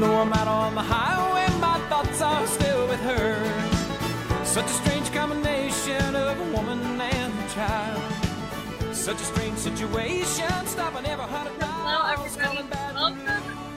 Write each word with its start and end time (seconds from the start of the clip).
Though 0.00 0.16
I'm 0.16 0.32
out 0.32 0.48
on 0.48 0.74
the 0.74 0.80
highway, 0.80 1.46
my 1.60 1.78
thoughts 1.90 2.22
are 2.22 2.46
still 2.46 2.88
with 2.88 3.00
her. 3.00 4.44
Such 4.46 4.64
a 4.64 4.68
strange 4.68 5.12
combination 5.12 6.16
of 6.16 6.40
a 6.40 6.56
woman 6.56 6.98
and 6.98 7.38
a 7.38 7.48
child. 7.52 8.94
Such 8.96 9.16
a 9.16 9.24
strange 9.24 9.58
situation, 9.58 10.48
stopping 10.64 11.04
every 11.04 11.26
hundred 11.26 11.52
Hello, 11.60 12.14
everybody. 12.14 12.66
Welcome 12.94 13.26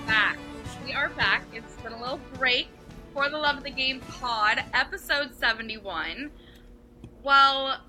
back. 0.07 0.37
We 0.85 0.93
are 0.93 1.09
back. 1.09 1.43
It's 1.51 1.75
been 1.81 1.91
a 1.91 1.99
little 1.99 2.21
break 2.35 2.69
for 3.13 3.29
the 3.29 3.37
Love 3.37 3.57
of 3.57 3.65
the 3.65 3.71
Game 3.71 3.99
pod, 3.99 4.63
episode 4.73 5.35
71. 5.35 6.31
Well, 7.21 7.81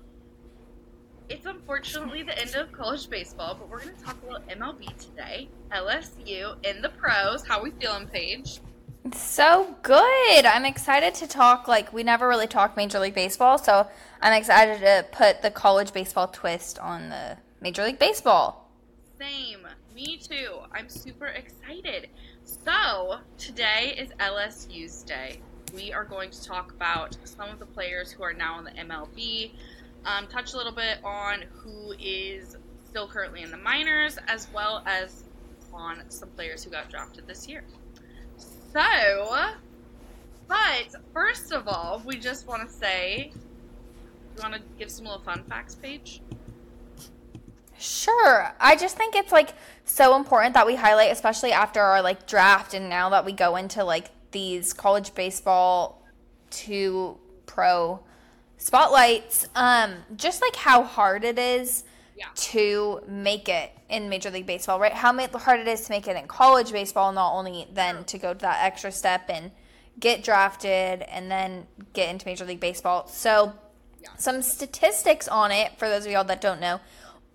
it's 1.29 1.45
unfortunately 1.45 2.23
the 2.23 2.37
end 2.37 2.55
of 2.55 2.71
college 2.71 3.09
baseball, 3.09 3.55
but 3.55 3.69
we're 3.69 3.81
going 3.81 3.95
to 3.95 4.03
talk 4.03 4.17
about 4.23 4.47
MLB 4.47 4.95
today. 4.97 5.49
LSU 5.71 6.55
in 6.65 6.81
the 6.81 6.89
pros. 6.89 7.45
How 7.45 7.61
we 7.61 7.71
feeling, 7.71 8.07
Paige? 8.07 8.59
So 9.13 9.75
good. 9.83 10.45
I'm 10.45 10.65
excited 10.65 11.13
to 11.15 11.27
talk. 11.27 11.67
Like, 11.67 11.93
we 11.93 12.03
never 12.03 12.27
really 12.27 12.47
talked 12.47 12.77
Major 12.77 12.99
League 12.99 13.13
Baseball, 13.13 13.57
so 13.57 13.87
I'm 14.21 14.33
excited 14.33 14.79
to 14.79 15.05
put 15.11 15.41
the 15.41 15.51
college 15.51 15.93
baseball 15.93 16.27
twist 16.27 16.79
on 16.79 17.09
the 17.09 17.37
Major 17.61 17.83
League 17.83 17.99
Baseball. 17.99 18.69
Same. 19.19 19.67
Me 19.95 20.17
too. 20.17 20.57
I'm 20.71 20.89
super 20.89 21.27
excited. 21.27 22.09
So, 22.43 23.19
today 23.37 23.95
is 23.97 24.09
LSU's 24.19 25.03
day. 25.03 25.39
We 25.73 25.91
are 25.93 26.03
going 26.03 26.31
to 26.31 26.43
talk 26.43 26.71
about 26.71 27.17
some 27.23 27.49
of 27.49 27.59
the 27.59 27.65
players 27.65 28.11
who 28.11 28.23
are 28.23 28.33
now 28.33 28.59
in 28.59 28.65
the 28.65 28.71
MLB, 28.71 29.51
um, 30.05 30.27
touch 30.27 30.53
a 30.53 30.57
little 30.57 30.71
bit 30.71 30.99
on 31.03 31.43
who 31.51 31.93
is 31.99 32.57
still 32.87 33.07
currently 33.07 33.41
in 33.41 33.51
the 33.51 33.57
minors, 33.57 34.17
as 34.27 34.47
well 34.53 34.83
as 34.85 35.23
on 35.73 36.03
some 36.09 36.29
players 36.29 36.63
who 36.63 36.69
got 36.69 36.89
drafted 36.89 37.27
this 37.27 37.47
year. 37.47 37.63
So, 38.37 39.51
but 40.47 40.95
first 41.13 41.51
of 41.51 41.67
all, 41.67 42.01
we 42.05 42.17
just 42.17 42.47
want 42.47 42.67
to 42.67 42.73
say, 42.73 43.31
you 43.33 44.41
want 44.41 44.53
to 44.53 44.61
give 44.77 44.91
some 44.91 45.05
little 45.05 45.21
fun 45.21 45.43
facts, 45.43 45.75
Paige? 45.75 46.21
Sure. 47.77 48.53
I 48.59 48.75
just 48.75 48.95
think 48.95 49.15
it's 49.15 49.31
like 49.31 49.53
so 49.83 50.15
important 50.15 50.53
that 50.53 50.65
we 50.65 50.75
highlight, 50.75 51.11
especially 51.11 51.51
after 51.51 51.81
our 51.81 52.01
like 52.01 52.25
draft 52.27 52.73
and 52.73 52.89
now 52.89 53.09
that 53.09 53.25
we 53.25 53.33
go 53.33 53.55
into 53.55 53.83
like 53.83 54.11
these 54.31 54.73
college 54.73 55.13
baseball 55.13 56.01
to 56.51 57.17
pro 57.45 58.01
spotlights, 58.57 59.47
um, 59.55 59.95
just 60.15 60.41
like 60.41 60.55
how 60.55 60.83
hard 60.83 61.23
it 61.23 61.37
is 61.39 61.83
Yeah. 62.15 62.25
to 62.35 63.01
make 63.07 63.49
it 63.49 63.71
in 63.89 64.09
Major 64.09 64.31
League 64.31 64.45
Baseball, 64.45 64.79
right? 64.79 64.93
How 64.93 65.13
hard 65.37 65.59
it 65.59 65.67
is 65.67 65.81
to 65.85 65.91
make 65.91 66.07
it 66.07 66.15
in 66.15 66.27
college 66.27 66.71
baseball, 66.71 67.11
not 67.11 67.33
only 67.33 67.67
then 67.71 68.03
to 68.05 68.17
go 68.17 68.33
to 68.33 68.39
that 68.39 68.63
extra 68.63 68.91
step 68.91 69.29
and 69.29 69.51
get 69.99 70.23
drafted 70.23 71.01
and 71.03 71.29
then 71.29 71.67
get 71.93 72.09
into 72.09 72.25
Major 72.25 72.45
League 72.45 72.59
Baseball. 72.59 73.07
So, 73.07 73.53
some 74.17 74.41
statistics 74.41 75.27
on 75.27 75.51
it 75.51 75.77
for 75.77 75.89
those 75.89 76.05
of 76.05 76.11
y'all 76.11 76.23
that 76.25 76.39
don't 76.41 76.61
know. 76.61 76.79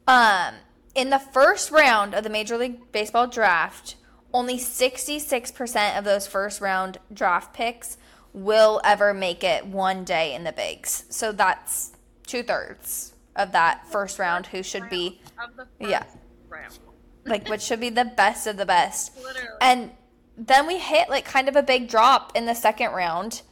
Um, 0.07 0.55
in 0.95 1.11
the 1.11 1.19
first 1.19 1.71
round 1.71 2.15
of 2.15 2.25
the 2.25 2.31
Major 2.31 2.57
League 2.57 2.91
Baseball 2.93 3.27
draft, 3.27 3.97
only 4.33 4.57
66% 4.59 5.99
of 5.99 6.05
those 6.05 6.27
first 6.27 6.61
round 6.61 6.99
draft 7.13 7.53
picks 7.55 7.97
will 8.33 8.81
ever 8.85 9.13
make 9.13 9.43
it 9.45 9.67
one 9.67 10.05
day 10.05 10.35
in 10.35 10.45
the 10.45 10.53
bigs. 10.53 11.05
So 11.11 11.33
that's 11.33 11.93
two 12.27 12.43
thirds 12.43 13.15
of 13.37 13.53
that 13.53 13.87
first 13.89 14.19
round 14.19 14.47
who 14.47 14.63
should 14.63 14.89
be 14.89 15.21
Of 15.43 15.57
the 15.57 15.65
first 15.79 15.91
Yeah. 15.91 16.05
round. 16.49 16.79
like 17.25 17.49
which 17.49 17.63
should 17.63 17.81
be 17.81 17.91
the 17.91 18.05
best 18.05 18.47
of 18.47 18.57
the 18.57 18.67
best. 18.67 19.17
Literally. 19.23 19.49
And 19.61 19.91
then 20.37 20.67
we 20.67 20.79
hit 20.79 21.09
like 21.09 21.25
kind 21.25 21.49
of 21.49 21.57
a 21.57 21.63
big 21.63 21.89
drop 21.89 22.37
in 22.37 22.47
the 22.47 22.55
second 22.55 22.93
round, 22.93 23.43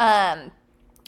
um, 0.00 0.50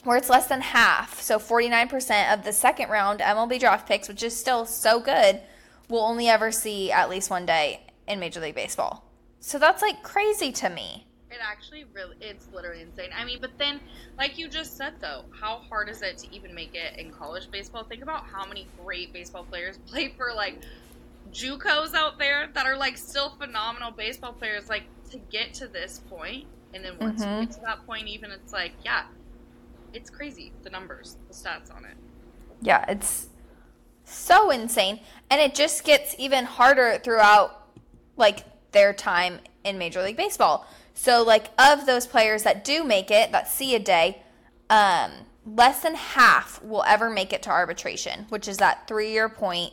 where 0.05 0.17
it's 0.17 0.29
less 0.31 0.47
than 0.47 0.61
half. 0.61 1.21
So 1.21 1.39
49% 1.39 2.33
of 2.33 2.45
the 2.45 2.53
second 2.53 2.91
round 2.91 3.21
MLB 3.21 3.59
draft 3.59 3.89
picks, 3.89 4.07
which 4.09 4.23
is 4.23 4.37
still 4.39 4.67
so 4.67 5.01
good, 5.01 5.41
will 5.89 6.01
only 6.03 6.29
ever 6.29 6.53
see 6.53 6.93
at 6.93 7.09
least 7.11 7.31
one 7.31 7.47
day 7.47 7.81
in 8.07 8.21
Major 8.21 8.41
League 8.41 8.55
Baseball. 8.55 9.05
So 9.41 9.59
that's 9.59 9.83
like 9.83 10.03
crazy 10.03 10.53
to 10.53 10.69
me. 10.71 11.07
Actually 11.45 11.85
really, 11.93 12.17
it's 12.21 12.49
literally 12.53 12.83
insane. 12.83 13.11
I 13.17 13.25
mean, 13.25 13.39
but 13.41 13.51
then, 13.59 13.81
like 14.19 14.39
you 14.39 14.49
just 14.49 14.77
said 14.77 14.95
though, 15.01 15.25
how 15.31 15.59
hard 15.69 15.89
is 15.89 16.03
it 16.03 16.19
to 16.19 16.35
even 16.35 16.55
make 16.55 16.75
it 16.75 16.99
in 16.99 17.11
college 17.11 17.51
baseball? 17.51 17.85
Think 17.85 18.03
about 18.03 18.25
how 18.25 18.47
many 18.47 18.67
great 18.83 19.13
baseball 19.13 19.45
players 19.45 19.79
play 19.87 20.15
for 20.17 20.33
like 20.35 20.63
JUCOs 21.33 21.95
out 21.95 22.19
there 22.19 22.49
that 22.55 22.67
are 22.67 22.77
like 22.77 22.97
still 22.97 23.31
phenomenal 23.31 23.91
baseball 23.91 24.33
players. 24.33 24.69
Like 24.69 24.85
to 25.11 25.19
get 25.31 25.55
to 25.55 25.69
this 25.69 26.01
point, 26.09 26.47
and 26.73 26.85
then 26.85 26.99
once 26.99 27.25
Mhm. 27.25 27.41
you 27.41 27.47
get 27.47 27.55
to 27.57 27.61
that 27.67 27.87
point, 27.87 28.09
even 28.09 28.31
it's 28.31 28.53
like, 28.53 28.73
yeah, 28.85 29.05
it's 29.93 30.11
crazy 30.11 30.53
the 30.63 30.71
numbers, 30.71 31.17
the 31.29 31.35
stats 31.35 31.75
on 31.75 31.85
it. 31.85 31.97
Yeah, 32.63 32.85
it's 32.89 33.29
so 34.05 34.51
insane. 34.51 35.01
And 35.31 35.41
it 35.41 35.55
just 35.55 35.85
gets 35.85 36.15
even 36.19 36.45
harder 36.45 36.99
throughout 37.03 37.69
like 38.17 38.45
their 38.73 38.93
time 38.93 39.41
in 39.65 39.79
Major 39.79 40.03
League 40.03 40.17
Baseball. 40.17 40.67
So 40.95 41.23
like 41.23 41.51
of 41.59 41.87
those 41.87 42.07
players 42.07 42.45
that 42.45 42.65
do 42.65 42.85
make 42.85 43.11
it, 43.11 43.33
that 43.33 43.49
see 43.49 43.75
a 43.75 43.79
day, 43.79 44.23
um, 44.71 45.11
less 45.45 45.83
than 45.83 45.95
half 45.95 46.63
will 46.63 46.85
ever 46.85 47.11
make 47.11 47.33
it 47.33 47.43
to 47.43 47.51
arbitration, 47.51 48.27
which 48.29 48.49
is 48.49 48.57
that 48.59 48.89
three 48.89 49.13
year 49.13 49.29
point. 49.29 49.73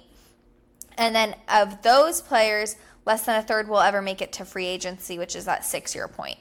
And 0.98 1.16
then 1.16 1.36
of 1.48 1.82
those 1.84 2.22
players, 2.22 2.76
less 3.06 3.26
than 3.26 3.40
a 3.40 3.44
third 3.44 3.70
will 3.70 3.80
ever 3.80 4.02
make 4.02 4.22
it 4.22 4.34
to 4.34 4.46
free 4.46 4.66
agency, 4.66 5.18
which 5.18 5.36
is 5.36 5.46
that 5.46 5.64
six 5.64 5.96
year 5.96 6.08
point. 6.08 6.38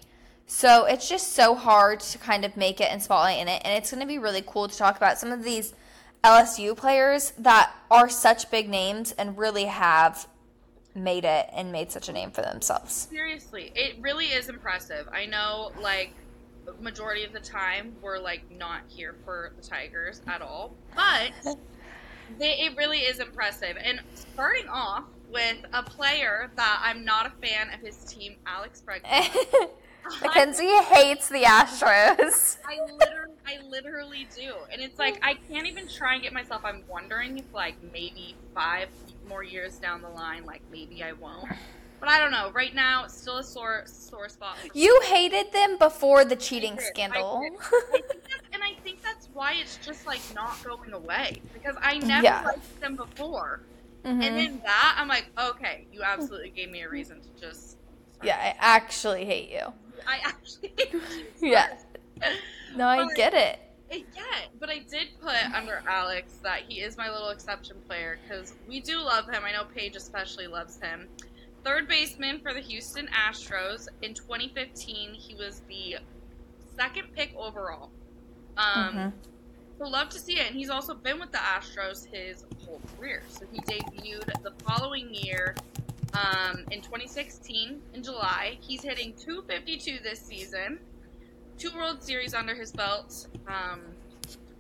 So 0.47 0.85
it's 0.87 1.09
just 1.09 1.35
so 1.35 1.55
hard 1.55 2.01
to 2.01 2.19
kind 2.19 2.45
of 2.45 2.57
make 2.57 2.81
it 2.81 2.91
and 2.91 3.01
spotlight 3.01 3.39
in 3.39 3.47
it. 3.47 3.63
And 3.65 3.79
it's 3.79 3.93
going 3.93 4.01
to 4.01 4.07
be 4.07 4.19
really 4.19 4.43
cool 4.45 4.67
to 4.67 4.77
talk 4.77 4.97
about 4.97 5.19
some 5.19 5.31
of 5.31 5.45
these 5.45 5.75
LSU 6.25 6.77
players 6.77 7.33
that 7.39 7.73
are 7.91 8.09
such 8.09 8.51
big 8.51 8.69
names 8.69 9.13
and 9.13 9.39
really 9.39 9.67
have 9.67 10.27
made 10.95 11.25
it 11.25 11.49
and 11.53 11.71
made 11.73 11.93
such 11.93 12.09
a 12.09 12.13
name 12.13 12.31
for 12.31 12.43
themselves. 12.43 13.09
Seriously, 13.11 13.73
it 13.75 13.97
really 14.01 14.27
is 14.27 14.49
impressive. 14.49 15.09
I 15.13 15.27
know, 15.27 15.73
like, 15.81 16.15
majority 16.81 17.25
of 17.25 17.33
the 17.33 17.41
time 17.41 17.93
we're 18.01 18.19
like 18.19 18.43
not 18.51 18.83
here 18.89 19.17
for 19.25 19.53
the 19.57 19.67
Tigers 19.67 20.21
at 20.27 20.43
all, 20.43 20.75
but 20.95 21.33
they, 22.39 22.53
it 22.61 22.77
really 22.77 22.99
is 22.99 23.19
impressive. 23.19 23.77
And 23.83 24.01
starting 24.15 24.69
off 24.69 25.05
with 25.31 25.59
a 25.73 25.83
player 25.83 26.51
that 26.57 26.81
I'm 26.83 27.05
not 27.05 27.27
a 27.27 27.31
fan 27.47 27.73
of 27.73 27.81
his 27.81 27.97
team, 28.05 28.37
Alex 28.47 28.83
Bregman. 28.87 29.31
Mackenzie 30.23 30.67
hates 30.83 31.29
the 31.29 31.43
Astros. 31.43 32.59
I 32.67 32.81
literally, 32.93 33.35
I 33.47 33.59
literally 33.69 34.29
do, 34.37 34.55
and 34.73 34.81
it's 34.83 34.99
like 34.99 35.19
I 35.23 35.35
can't 35.35 35.67
even 35.67 35.89
try 35.89 36.15
and 36.15 36.23
get 36.23 36.33
myself. 36.33 36.63
I'm 36.65 36.85
wondering 36.89 37.39
if 37.39 37.53
like 37.53 37.77
maybe 37.83 38.37
five 38.55 38.89
more 39.29 39.43
years 39.43 39.79
down 39.79 40.03
the 40.03 40.09
line, 40.09 40.45
like 40.45 40.63
maybe 40.71 41.03
I 41.03 41.13
won't. 41.13 41.49
But 42.01 42.09
I 42.09 42.19
don't 42.19 42.31
know. 42.31 42.51
Right 42.53 42.75
now, 42.75 43.05
it's 43.05 43.15
still 43.21 43.39
a 43.39 43.45
sore 43.45 43.83
sore 43.87 44.29
spot. 44.29 44.57
You 44.73 45.01
hated 45.05 45.53
them 45.53 45.77
before 45.79 46.25
the 46.25 46.37
cheating 46.37 46.79
I 46.79 46.83
scandal. 46.83 47.43
I 47.45 47.51
think 47.93 48.05
and 48.53 48.63
I 48.63 48.81
think 48.83 49.03
that's 49.03 49.29
why 49.33 49.55
it's 49.61 49.77
just 49.79 50.07
like 50.07 50.21
not 50.35 50.63
going 50.65 50.93
away 50.93 51.41
because 51.53 51.77
I 51.83 51.99
never 51.99 52.25
Yeah. 52.25 52.43
liked 52.45 52.81
them 52.81 52.97
before, 52.97 53.61
Mhm. 54.05 54.25
and 54.25 54.37
then 54.37 54.61
that 54.65 54.97
I'm 54.99 55.09
like, 55.09 55.27
okay, 55.39 55.87
you 55.93 56.03
absolutely 56.03 56.51
gave 56.51 56.71
me 56.71 56.83
a 56.83 56.89
reason 56.89 57.21
to 57.21 57.29
just. 57.41 57.71
start. 58.13 58.25
yeah, 58.25 58.37
I 58.39 58.55
actually 58.59 59.25
hate 59.27 59.51
you. 59.51 59.73
I 60.07 60.19
actually. 60.25 60.73
Yeah. 61.41 61.77
No, 62.77 62.87
I 62.87 63.05
But- 63.05 63.15
get 63.17 63.35
it. 63.35 63.59
Yeah, 63.93 64.23
but 64.61 64.71
I 64.71 64.79
did 64.89 65.09
put 65.21 65.35
under 65.53 65.83
Alex 65.89 66.35
that 66.45 66.61
he 66.69 66.81
is 66.81 66.97
my 66.97 67.11
little 67.11 67.31
exception 67.31 67.77
player 67.89 68.19
because 68.23 68.55
we 68.69 68.79
do 68.81 68.99
love 69.01 69.29
him. 69.29 69.43
I 69.45 69.51
know 69.51 69.65
Paige 69.65 69.97
especially 69.97 70.47
loves 70.47 70.79
him. 70.81 71.09
Third 71.65 71.89
baseman 71.89 72.39
for 72.41 72.55
the 72.55 72.61
Houston 72.61 73.09
Astros. 73.09 73.89
In 74.03 74.15
2015, 74.15 75.13
he 75.15 75.35
was 75.35 75.63
the 75.69 75.97
second 76.77 77.09
pick 77.17 77.35
overall. 77.37 77.91
Um, 78.57 78.95
Mhm. 78.95 79.13
So 79.79 79.89
love 79.89 80.09
to 80.11 80.19
see 80.21 80.39
it. 80.39 80.47
And 80.47 80.55
he's 80.55 80.71
also 80.71 80.95
been 80.95 81.19
with 81.19 81.33
the 81.33 81.39
Astros 81.39 82.07
his 82.07 82.45
whole 82.65 82.81
career. 82.97 83.23
So 83.31 83.45
he 83.51 83.59
debuted 83.63 84.41
the 84.45 84.53
following 84.65 85.13
year 85.13 85.57
um, 86.15 86.65
in 86.71 86.81
2016 86.81 87.81
in 87.95 88.03
July. 88.03 88.59
He's 88.61 88.83
hitting 88.83 89.15
252 89.15 89.99
this 90.03 90.21
season. 90.21 90.79
Two 91.59 91.71
World 91.77 92.03
Series 92.03 92.35
under 92.35 92.55
his 92.55 92.73
belt. 92.73 93.27
Um, 93.47 93.81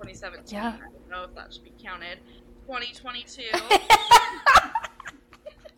2017. 0.03 0.57
Yeah. 0.57 0.77
I 0.77 0.79
don't 0.81 1.11
know 1.11 1.25
if 1.25 1.35
that 1.35 1.53
should 1.53 1.65
be 1.65 1.73
counted. 1.83 2.19
2022. 2.67 3.43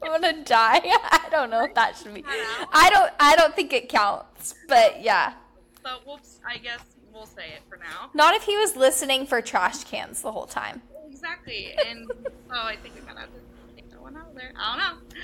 I'm 0.02 0.20
gonna 0.20 0.44
die. 0.44 0.80
I 0.84 1.28
don't 1.30 1.50
know 1.50 1.64
if 1.64 1.74
that 1.74 1.96
should 1.96 2.14
be. 2.14 2.24
I 2.26 2.90
don't. 2.92 3.12
I 3.18 3.36
don't 3.36 3.54
think 3.54 3.72
it 3.72 3.88
counts. 3.88 4.54
But 4.68 5.02
yeah, 5.02 5.34
so 5.82 5.98
whoops. 6.06 6.40
I 6.46 6.58
guess 6.58 6.80
we'll 7.12 7.26
say 7.26 7.48
it 7.54 7.62
for 7.68 7.76
now. 7.78 8.10
not 8.14 8.34
if 8.34 8.42
he 8.44 8.56
was 8.56 8.76
listening 8.76 9.26
for 9.26 9.40
trash 9.40 9.84
cans 9.84 10.22
the 10.22 10.32
whole 10.32 10.46
time. 10.46 10.82
Exactly. 11.08 11.74
And 11.86 12.10
oh, 12.50 12.66
I 12.66 12.76
think 12.76 12.94
we 12.94 13.00
kind 13.02 13.12
of 13.12 13.24
have 13.24 13.30
to 13.30 13.74
take 13.76 13.90
that 13.90 14.00
one 14.00 14.16
out 14.16 14.34
there. 14.34 14.52
I 14.58 14.76
don't 14.76 14.78
know. 14.78 15.16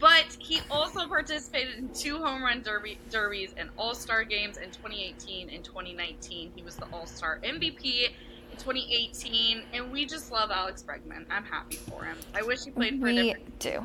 But 0.00 0.34
he 0.38 0.60
also 0.70 1.06
participated 1.06 1.76
in 1.76 1.90
two 1.90 2.18
home 2.18 2.42
run 2.42 2.62
derby, 2.62 2.98
derbies 3.10 3.52
and 3.58 3.68
All 3.76 3.94
Star 3.94 4.24
games 4.24 4.56
in 4.56 4.70
2018 4.70 5.50
and 5.50 5.62
2019. 5.62 6.52
He 6.56 6.62
was 6.62 6.76
the 6.76 6.86
All 6.92 7.06
Star 7.06 7.38
MVP 7.44 8.06
in 8.50 8.56
2018, 8.56 9.62
and 9.74 9.92
we 9.92 10.06
just 10.06 10.32
love 10.32 10.50
Alex 10.50 10.82
Bregman. 10.82 11.26
I'm 11.30 11.44
happy 11.44 11.76
for 11.76 12.02
him. 12.04 12.16
I 12.34 12.42
wish 12.42 12.64
he 12.64 12.70
played 12.70 12.98
for 12.98 13.08
a 13.08 13.12
We 13.12 13.22
different. 13.24 13.58
do. 13.58 13.84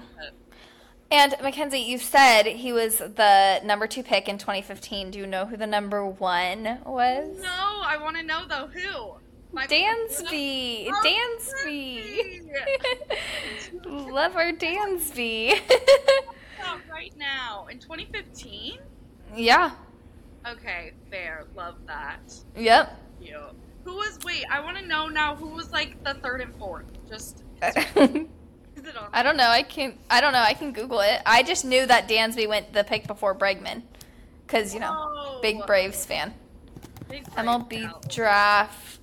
And 1.11 1.35
Mackenzie, 1.43 1.79
you 1.79 1.97
said 1.99 2.45
he 2.47 2.71
was 2.73 2.97
the 2.97 3.59
number 3.63 3.85
two 3.85 4.01
pick 4.01 4.27
in 4.27 4.37
2015. 4.37 5.11
Do 5.11 5.19
you 5.19 5.27
know 5.27 5.45
who 5.45 5.57
the 5.57 5.67
number 5.67 6.05
one 6.05 6.79
was? 6.85 7.37
No, 7.41 7.49
I 7.83 7.97
want 8.01 8.15
to 8.17 8.23
know 8.23 8.43
though 8.47 8.67
who. 8.67 9.15
Dansby. 9.55 10.89
Dansby. 11.05 12.41
Love 13.85 14.35
our 14.35 14.51
Dansby. 14.51 15.59
Right 16.89 17.13
now 17.17 17.67
in 17.69 17.79
2015. 17.79 18.79
yeah. 19.35 19.71
Okay, 20.47 20.91
fair. 21.09 21.45
Love 21.55 21.75
that. 21.87 22.19
Yep. 22.55 22.99
Cute. 23.21 23.35
Who 23.83 23.93
was? 23.95 24.19
Wait, 24.23 24.45
I 24.51 24.59
want 24.61 24.77
to 24.77 24.85
know 24.85 25.07
now. 25.07 25.35
Who 25.35 25.47
was 25.47 25.71
like 25.71 26.03
the 26.03 26.13
third 26.15 26.41
and 26.41 26.55
fourth? 26.55 26.85
Just 27.09 27.43
is 27.61 27.75
it 27.75 28.97
on? 28.97 29.09
I 29.11 29.23
don't 29.23 29.37
know. 29.37 29.47
I 29.47 29.63
can. 29.63 29.97
I 30.09 30.21
don't 30.21 30.33
know. 30.33 30.39
I 30.41 30.53
can 30.53 30.71
Google 30.71 31.01
it. 31.01 31.21
I 31.25 31.43
just 31.43 31.65
knew 31.65 31.85
that 31.85 32.07
Dansby 32.07 32.47
went 32.47 32.73
the 32.73 32.83
pick 32.83 33.07
before 33.07 33.35
Bregman, 33.35 33.83
because 34.45 34.73
you 34.73 34.79
know, 34.79 34.91
Whoa. 34.91 35.41
big 35.41 35.65
Braves 35.65 36.05
fan. 36.05 36.33
Big 37.09 37.23
Braves 37.25 37.47
MLB 37.47 38.09
draft 38.13 38.99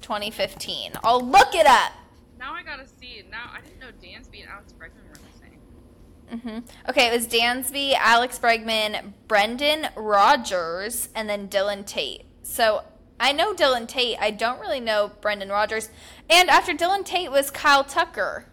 2015. 0.00 0.92
I'll 1.02 1.20
look 1.24 1.54
it 1.54 1.66
up. 1.66 1.92
Now 2.38 2.52
I 2.52 2.62
gotta 2.62 2.86
see. 2.86 3.22
Now 3.30 3.50
I 3.52 3.60
didn't 3.60 3.80
know 3.80 3.90
Dansby 4.02 4.40
and 4.42 4.50
Alex 4.50 4.72
Bregman 4.72 5.08
were 5.08 5.14
the 5.14 6.38
same. 6.38 6.40
hmm 6.40 6.88
Okay, 6.90 7.06
it 7.08 7.12
was 7.12 7.26
Dansby, 7.26 7.94
Alex 7.98 8.38
Bregman, 8.38 9.12
Brendan 9.28 9.88
Rodgers, 9.96 11.08
and 11.14 11.28
then 11.28 11.46
Dillon 11.46 11.84
Tate. 11.84 12.26
So 12.42 12.82
I 13.18 13.32
know 13.32 13.54
Dillon 13.54 13.86
Tate. 13.86 14.18
I 14.20 14.30
don't 14.30 14.60
really 14.60 14.80
know 14.80 15.12
Brendan 15.20 15.48
Rodgers. 15.48 15.88
And 16.28 16.50
after 16.50 16.72
Dillon 16.74 17.04
Tate 17.04 17.30
was 17.30 17.50
Kyle 17.50 17.84
Tucker. 17.84 18.46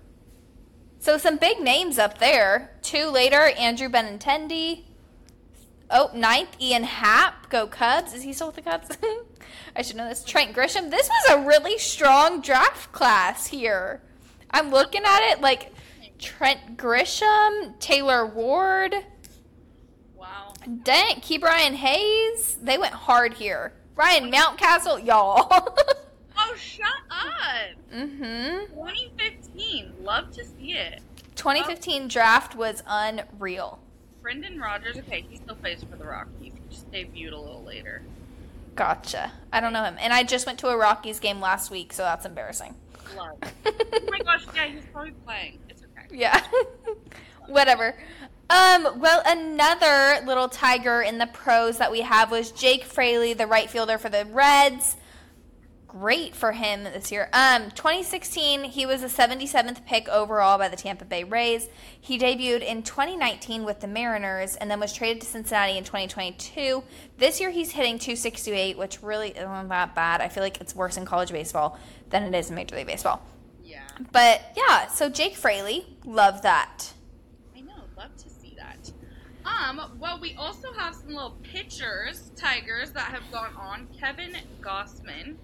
So 0.99 1.17
some 1.17 1.37
big 1.37 1.59
names 1.59 1.97
up 1.97 2.19
there. 2.19 2.77
Two 2.83 3.07
later, 3.09 3.49
Andrew 3.57 3.89
Benintendi. 3.89 4.85
Oh, 5.91 6.09
ninth, 6.13 6.55
Ian 6.61 6.83
Happ. 6.83 7.49
Go 7.49 7.67
Cubs. 7.67 8.13
Is 8.13 8.23
he 8.23 8.33
still 8.33 8.47
with 8.47 8.55
the 8.55 8.61
Cubs? 8.61 8.89
I 9.75 9.81
should 9.81 9.95
know 9.97 10.07
this. 10.07 10.23
Trent 10.23 10.55
Grisham. 10.55 10.89
This 10.89 11.09
was 11.09 11.31
a 11.31 11.45
really 11.45 11.77
strong 11.77 12.41
draft 12.41 12.91
class 12.91 13.47
here. 13.47 14.01
I'm 14.51 14.69
looking 14.71 15.03
at 15.05 15.31
it 15.31 15.41
like 15.41 15.73
Trent 16.19 16.77
Grisham, 16.77 17.77
Taylor 17.79 18.25
Ward, 18.25 18.93
Wow. 20.15 20.53
dang, 20.83 21.15
Ke'Bryan 21.21 21.73
Hayes. 21.73 22.57
They 22.61 22.77
went 22.77 22.93
hard 22.93 23.33
here. 23.35 23.73
Ryan 23.95 24.31
Mountcastle, 24.31 25.05
y'all. 25.05 25.77
Oh, 26.43 26.55
shut 26.55 26.87
up. 27.11 27.93
mm-hmm. 27.93 28.73
2015. 28.73 29.93
Love 30.01 30.31
to 30.31 30.43
see 30.43 30.71
it. 30.73 31.01
2015 31.35 32.07
draft 32.07 32.55
was 32.55 32.81
unreal. 32.87 33.77
Brendan 34.21 34.59
Rodgers. 34.59 34.97
Okay, 34.97 35.25
he 35.29 35.37
still 35.37 35.55
plays 35.55 35.83
for 35.83 35.95
the 35.97 36.05
Rockies. 36.05 36.53
He 36.53 36.53
just 36.69 36.91
debuted 36.91 37.33
a 37.33 37.37
little 37.37 37.63
later. 37.63 38.01
Gotcha. 38.75 39.31
I 39.51 39.59
don't 39.59 39.73
know 39.73 39.83
him. 39.83 39.97
And 39.99 40.13
I 40.13 40.23
just 40.23 40.45
went 40.45 40.59
to 40.59 40.67
a 40.67 40.77
Rockies 40.77 41.19
game 41.19 41.41
last 41.41 41.71
week, 41.71 41.91
so 41.93 42.03
that's 42.03 42.25
embarrassing. 42.25 42.75
Love. 43.17 43.37
oh 43.65 43.99
my 44.09 44.19
gosh, 44.19 44.45
yeah, 44.55 44.67
he's 44.67 44.85
probably 44.91 45.11
playing. 45.25 45.59
It's 45.69 45.83
okay. 45.83 46.07
Yeah. 46.15 46.41
Whatever. 47.47 47.95
Um, 48.49 48.99
well, 48.99 49.21
another 49.25 50.25
little 50.25 50.49
tiger 50.49 51.01
in 51.01 51.17
the 51.17 51.27
pros 51.27 51.77
that 51.77 51.91
we 51.91 52.01
have 52.01 52.31
was 52.31 52.51
Jake 52.51 52.83
Fraley, 52.83 53.33
the 53.33 53.47
right 53.47 53.69
fielder 53.69 53.97
for 53.97 54.09
the 54.09 54.25
Reds. 54.25 54.97
Great 55.91 56.33
for 56.33 56.53
him 56.53 56.85
this 56.85 57.11
year. 57.11 57.27
Um, 57.33 57.63
2016, 57.71 58.63
he 58.63 58.85
was 58.85 59.01
the 59.01 59.07
77th 59.07 59.85
pick 59.85 60.07
overall 60.07 60.57
by 60.57 60.69
the 60.69 60.77
Tampa 60.77 61.03
Bay 61.03 61.25
Rays. 61.25 61.67
He 61.99 62.17
debuted 62.17 62.61
in 62.61 62.81
2019 62.81 63.65
with 63.65 63.81
the 63.81 63.87
Mariners 63.87 64.55
and 64.55 64.71
then 64.71 64.79
was 64.79 64.93
traded 64.93 65.19
to 65.19 65.27
Cincinnati 65.27 65.77
in 65.77 65.83
2022. 65.83 66.81
This 67.17 67.41
year, 67.41 67.49
he's 67.49 67.71
hitting 67.71 67.99
268, 67.99 68.77
which 68.77 69.03
really 69.03 69.31
isn't 69.31 69.67
that 69.67 69.93
bad. 69.93 70.21
I 70.21 70.29
feel 70.29 70.43
like 70.43 70.61
it's 70.61 70.73
worse 70.73 70.95
in 70.95 71.03
college 71.03 71.33
baseball 71.33 71.77
than 72.09 72.23
it 72.23 72.37
is 72.39 72.47
in 72.47 72.55
Major 72.55 72.77
League 72.77 72.87
Baseball. 72.87 73.21
Yeah. 73.61 73.81
But 74.13 74.43
yeah, 74.55 74.87
so 74.87 75.09
Jake 75.09 75.35
Fraley, 75.35 75.85
love 76.05 76.41
that. 76.43 76.93
I 77.53 77.59
know, 77.59 77.73
love 77.97 78.15
to 78.15 78.29
see 78.29 78.55
that. 78.55 78.93
Um, 79.43 79.97
well, 79.99 80.21
we 80.21 80.35
also 80.35 80.71
have 80.71 80.95
some 80.95 81.09
little 81.09 81.35
pitchers, 81.43 82.31
Tigers, 82.37 82.91
that 82.93 83.11
have 83.11 83.29
gone 83.29 83.53
on. 83.57 83.89
Kevin 83.99 84.37
Gausman 84.61 85.35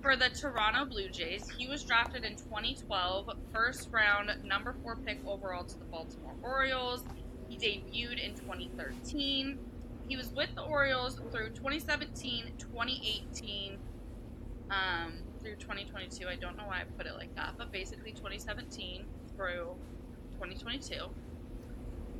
for 0.00 0.16
the 0.16 0.28
Toronto 0.28 0.84
Blue 0.84 1.08
Jays. 1.08 1.48
He 1.50 1.66
was 1.66 1.82
drafted 1.84 2.24
in 2.24 2.36
2012, 2.36 3.30
first 3.52 3.88
round, 3.90 4.30
number 4.44 4.74
four 4.82 4.96
pick 4.96 5.18
overall 5.26 5.64
to 5.64 5.78
the 5.78 5.84
Baltimore 5.86 6.34
Orioles. 6.42 7.04
He 7.48 7.56
debuted 7.56 8.24
in 8.24 8.34
2013. 8.34 9.58
He 10.08 10.16
was 10.16 10.32
with 10.34 10.54
the 10.54 10.62
Orioles 10.62 11.20
through 11.32 11.50
2017, 11.50 12.52
2018, 12.58 13.78
um, 14.70 15.12
through 15.42 15.56
2022. 15.56 16.28
I 16.28 16.36
don't 16.36 16.56
know 16.56 16.66
why 16.66 16.80
I 16.80 16.84
put 16.96 17.06
it 17.06 17.14
like 17.14 17.34
that, 17.34 17.54
but 17.58 17.72
basically 17.72 18.12
2017 18.12 19.04
through 19.36 19.74
2022. 20.40 21.04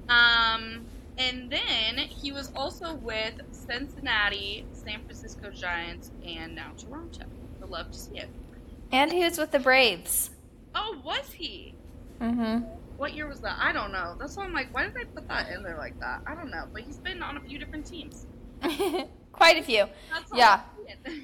Um, 0.09 0.87
and 1.19 1.51
then 1.51 1.97
he 1.97 2.33
was 2.33 2.53
also 2.55 2.95
with 2.95 3.35
Cincinnati, 3.51 4.67
San 4.73 5.03
Francisco 5.05 5.51
Giants, 5.51 6.11
and 6.27 6.55
now 6.55 6.73
Toronto. 6.77 7.25
I'd 7.63 7.69
love 7.71 7.91
to 7.91 7.99
see 7.99 8.19
it. 8.19 8.29
And 8.93 9.13
he 9.13 9.25
was 9.25 9.39
with 9.39 9.51
the 9.51 9.59
Braves. 9.59 10.31
Oh, 10.75 11.01
was 11.05 11.33
he? 11.33 11.75
Mm-hmm. 12.21 12.59
What 12.97 13.15
year 13.15 13.27
was 13.27 13.41
that? 13.41 13.57
I 13.59 13.73
don't 13.73 13.93
know. 13.93 14.15
That's 14.19 14.37
why 14.37 14.45
I'm 14.45 14.53
like, 14.53 14.73
why 14.75 14.85
did 14.85 14.97
I 14.97 15.05
put 15.05 15.29
that 15.29 15.51
in 15.51 15.63
there 15.63 15.77
like 15.77 15.99
that? 16.01 16.23
I 16.27 16.35
don't 16.35 16.51
know. 16.51 16.67
But 16.73 16.83
he's 16.83 16.99
been 16.99 17.23
on 17.23 17.37
a 17.37 17.41
few 17.41 17.59
different 17.59 17.87
teams. 17.87 18.27
Quite 19.33 19.59
a 19.59 19.63
few. 19.63 19.87
Yeah. 20.35 20.61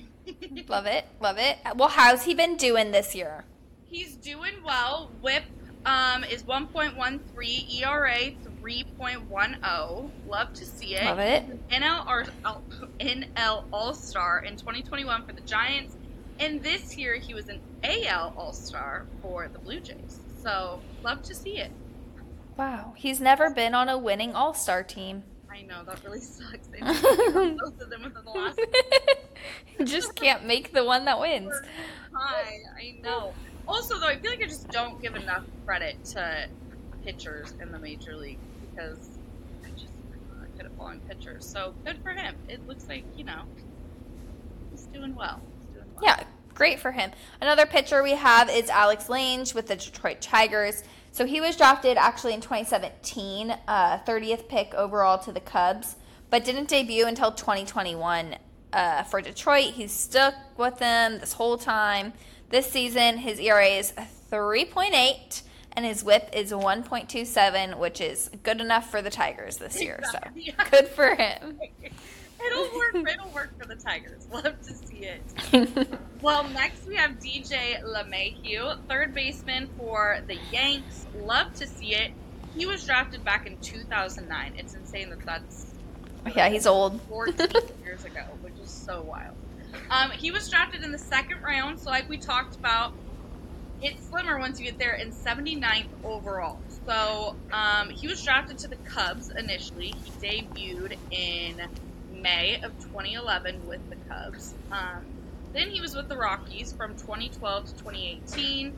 Love 0.68 0.86
it. 0.86 1.06
Love 1.20 1.38
it. 1.38 1.58
Well, 1.76 1.88
how's 1.88 2.24
he 2.24 2.34
been 2.34 2.56
doing 2.56 2.90
this 2.90 3.14
year? 3.14 3.44
He's 3.84 4.16
doing 4.16 4.62
well. 4.64 5.10
Whip 5.22 5.44
um, 5.86 6.24
is 6.24 6.42
1.13, 6.42 7.80
ERA 7.80 8.32
3.10. 8.62 10.10
Love 10.28 10.52
to 10.54 10.64
see 10.64 10.94
it. 10.96 11.04
Love 11.04 11.18
it. 11.18 11.68
NL, 11.68 12.06
or, 12.06 12.26
oh, 12.44 12.60
NL 13.00 13.64
All 13.72 13.94
Star 13.94 14.44
in 14.44 14.56
2021 14.56 15.26
for 15.26 15.32
the 15.32 15.40
Giants. 15.42 15.96
And 16.38 16.62
this 16.62 16.96
year 16.96 17.16
he 17.16 17.34
was 17.34 17.48
an 17.48 17.60
AL 17.82 18.34
All 18.36 18.52
Star 18.52 19.06
for 19.20 19.48
the 19.48 19.58
Blue 19.58 19.80
Jays. 19.80 20.20
So, 20.42 20.80
love 21.02 21.22
to 21.22 21.34
see 21.34 21.58
it. 21.58 21.70
Wow. 22.56 22.94
He's 22.96 23.20
never 23.20 23.50
been 23.50 23.74
on 23.74 23.88
a 23.88 23.98
winning 23.98 24.34
All 24.34 24.54
Star 24.54 24.82
team. 24.82 25.24
I 25.50 25.62
know, 25.62 25.84
that 25.84 26.02
really 26.04 26.20
sucks. 26.20 26.68
Both 26.80 27.80
of 27.80 27.90
them 27.90 28.04
within 28.04 28.24
the 28.24 28.30
last 28.30 28.58
Just 29.84 30.14
can't 30.14 30.46
make 30.46 30.72
the 30.72 30.84
one 30.84 31.04
that 31.04 31.20
wins. 31.20 31.54
Hi, 32.14 32.58
I 32.78 33.00
know. 33.02 33.34
Also, 33.68 33.98
though, 33.98 34.06
I 34.06 34.18
feel 34.18 34.30
like 34.30 34.42
I 34.42 34.46
just 34.46 34.68
don't 34.68 35.00
give 35.00 35.14
enough 35.14 35.44
credit 35.64 36.04
to 36.06 36.48
pitchers 37.04 37.54
in 37.60 37.70
the 37.70 37.78
major 37.78 38.16
league 38.16 38.38
because 38.74 39.08
I 39.64 39.70
just 39.70 39.92
I'm 40.12 40.40
not 40.40 40.56
good 40.56 40.66
at 40.66 40.76
falling 40.76 41.00
pitchers. 41.00 41.44
So 41.44 41.74
good 41.84 42.02
for 42.02 42.10
him. 42.10 42.36
It 42.48 42.66
looks 42.66 42.88
like 42.88 43.04
you 43.16 43.24
know 43.24 43.42
he's 44.70 44.84
doing 44.86 45.14
well. 45.14 45.40
He's 45.58 45.68
doing 45.68 45.86
well. 45.94 46.04
Yeah, 46.04 46.24
great 46.54 46.80
for 46.80 46.92
him. 46.92 47.10
Another 47.40 47.66
pitcher 47.66 48.02
we 48.02 48.12
have 48.12 48.50
is 48.50 48.68
Alex 48.70 49.08
Lange 49.08 49.46
with 49.54 49.66
the 49.66 49.76
Detroit 49.76 50.20
Tigers. 50.20 50.82
So 51.12 51.26
he 51.26 51.40
was 51.42 51.56
drafted 51.56 51.98
actually 51.98 52.32
in 52.32 52.40
2017, 52.40 53.50
uh, 53.68 53.98
30th 53.98 54.48
pick 54.48 54.72
overall 54.72 55.18
to 55.18 55.32
the 55.32 55.40
Cubs, 55.40 55.96
but 56.30 56.42
didn't 56.42 56.68
debut 56.68 57.06
until 57.06 57.32
2021 57.32 58.36
uh, 58.72 59.02
for 59.02 59.20
Detroit. 59.20 59.74
He's 59.74 59.92
stuck 59.92 60.34
with 60.56 60.78
them 60.78 61.18
this 61.18 61.34
whole 61.34 61.58
time. 61.58 62.14
This 62.48 62.70
season, 62.70 63.18
his 63.18 63.38
ERA 63.38 63.66
is 63.66 63.92
3.8 64.30 65.42
and 65.76 65.84
his 65.84 66.04
whip 66.04 66.28
is 66.32 66.52
1.27, 66.52 67.78
which 67.78 68.00
is 68.00 68.30
good 68.42 68.60
enough 68.60 68.90
for 68.90 69.02
the 69.02 69.10
Tigers 69.10 69.56
this 69.56 69.80
year. 69.80 70.00
So 70.10 70.18
Exactly, 70.18 70.42
yeah. 70.46 70.68
good 70.70 70.88
for 70.88 71.14
him. 71.14 71.58
It'll 72.44 72.74
work. 72.74 73.08
It'll 73.08 73.30
work 73.30 73.58
for 73.58 73.66
the 73.66 73.76
Tigers. 73.76 74.26
Love 74.32 74.60
to 74.62 74.74
see 74.74 75.06
it. 75.06 75.88
Well, 76.22 76.44
next 76.50 76.86
we 76.86 76.94
have 76.94 77.18
DJ 77.18 77.82
LeMahieu, 77.82 78.78
third 78.88 79.12
baseman 79.12 79.68
for 79.76 80.20
the 80.28 80.38
Yanks. 80.52 81.04
Love 81.16 81.52
to 81.54 81.66
see 81.66 81.96
it. 81.96 82.12
He 82.56 82.64
was 82.64 82.86
drafted 82.86 83.24
back 83.24 83.48
in 83.48 83.58
2009. 83.58 84.52
It's 84.56 84.74
insane 84.74 85.10
that 85.10 85.20
that's 85.26 85.74
yeah, 86.36 86.48
he's 86.48 86.64
old. 86.68 87.00
14 87.08 87.34
years 87.84 88.04
ago, 88.04 88.22
which 88.42 88.54
is 88.62 88.70
so 88.70 89.02
wild. 89.02 89.34
Um, 89.90 90.12
he 90.12 90.30
was 90.30 90.48
drafted 90.48 90.84
in 90.84 90.92
the 90.92 90.98
second 90.98 91.42
round, 91.42 91.80
so 91.80 91.90
like 91.90 92.08
we 92.08 92.18
talked 92.18 92.54
about, 92.54 92.92
it's 93.82 94.06
slimmer 94.08 94.38
once 94.38 94.60
you 94.60 94.66
get 94.66 94.78
there 94.78 94.94
in 94.94 95.10
79th 95.10 95.86
overall. 96.04 96.58
So 96.86 97.36
um, 97.52 97.90
he 97.90 98.06
was 98.06 98.22
drafted 98.22 98.58
to 98.58 98.68
the 98.68 98.76
Cubs 98.76 99.30
initially. 99.30 99.94
He 100.20 100.42
debuted 100.42 100.96
in 101.10 101.60
May 102.12 102.60
of 102.62 102.78
2011 102.78 103.66
with 103.66 103.80
the 103.90 103.96
Cubs. 104.08 104.54
Um, 104.70 105.04
then 105.52 105.68
he 105.68 105.80
was 105.80 105.94
with 105.94 106.08
the 106.08 106.16
Rockies 106.16 106.72
from 106.72 106.94
2012 106.96 107.66
to 107.66 107.72
2018. 107.72 108.72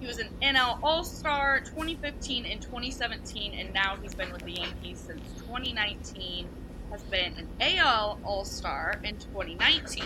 He 0.00 0.06
was 0.06 0.18
an 0.18 0.28
NL 0.40 0.78
All 0.82 1.04
Star 1.04 1.60
2015 1.60 2.46
and 2.46 2.62
2017, 2.62 3.52
and 3.52 3.72
now 3.74 3.96
he's 4.00 4.14
been 4.14 4.32
with 4.32 4.42
the 4.42 4.52
Yankees 4.52 4.98
since 5.06 5.20
2019. 5.40 6.48
Has 6.90 7.02
been 7.02 7.34
an 7.34 7.48
AL 7.60 8.18
All 8.24 8.44
Star 8.46 8.98
in 9.04 9.18
2019. 9.18 10.04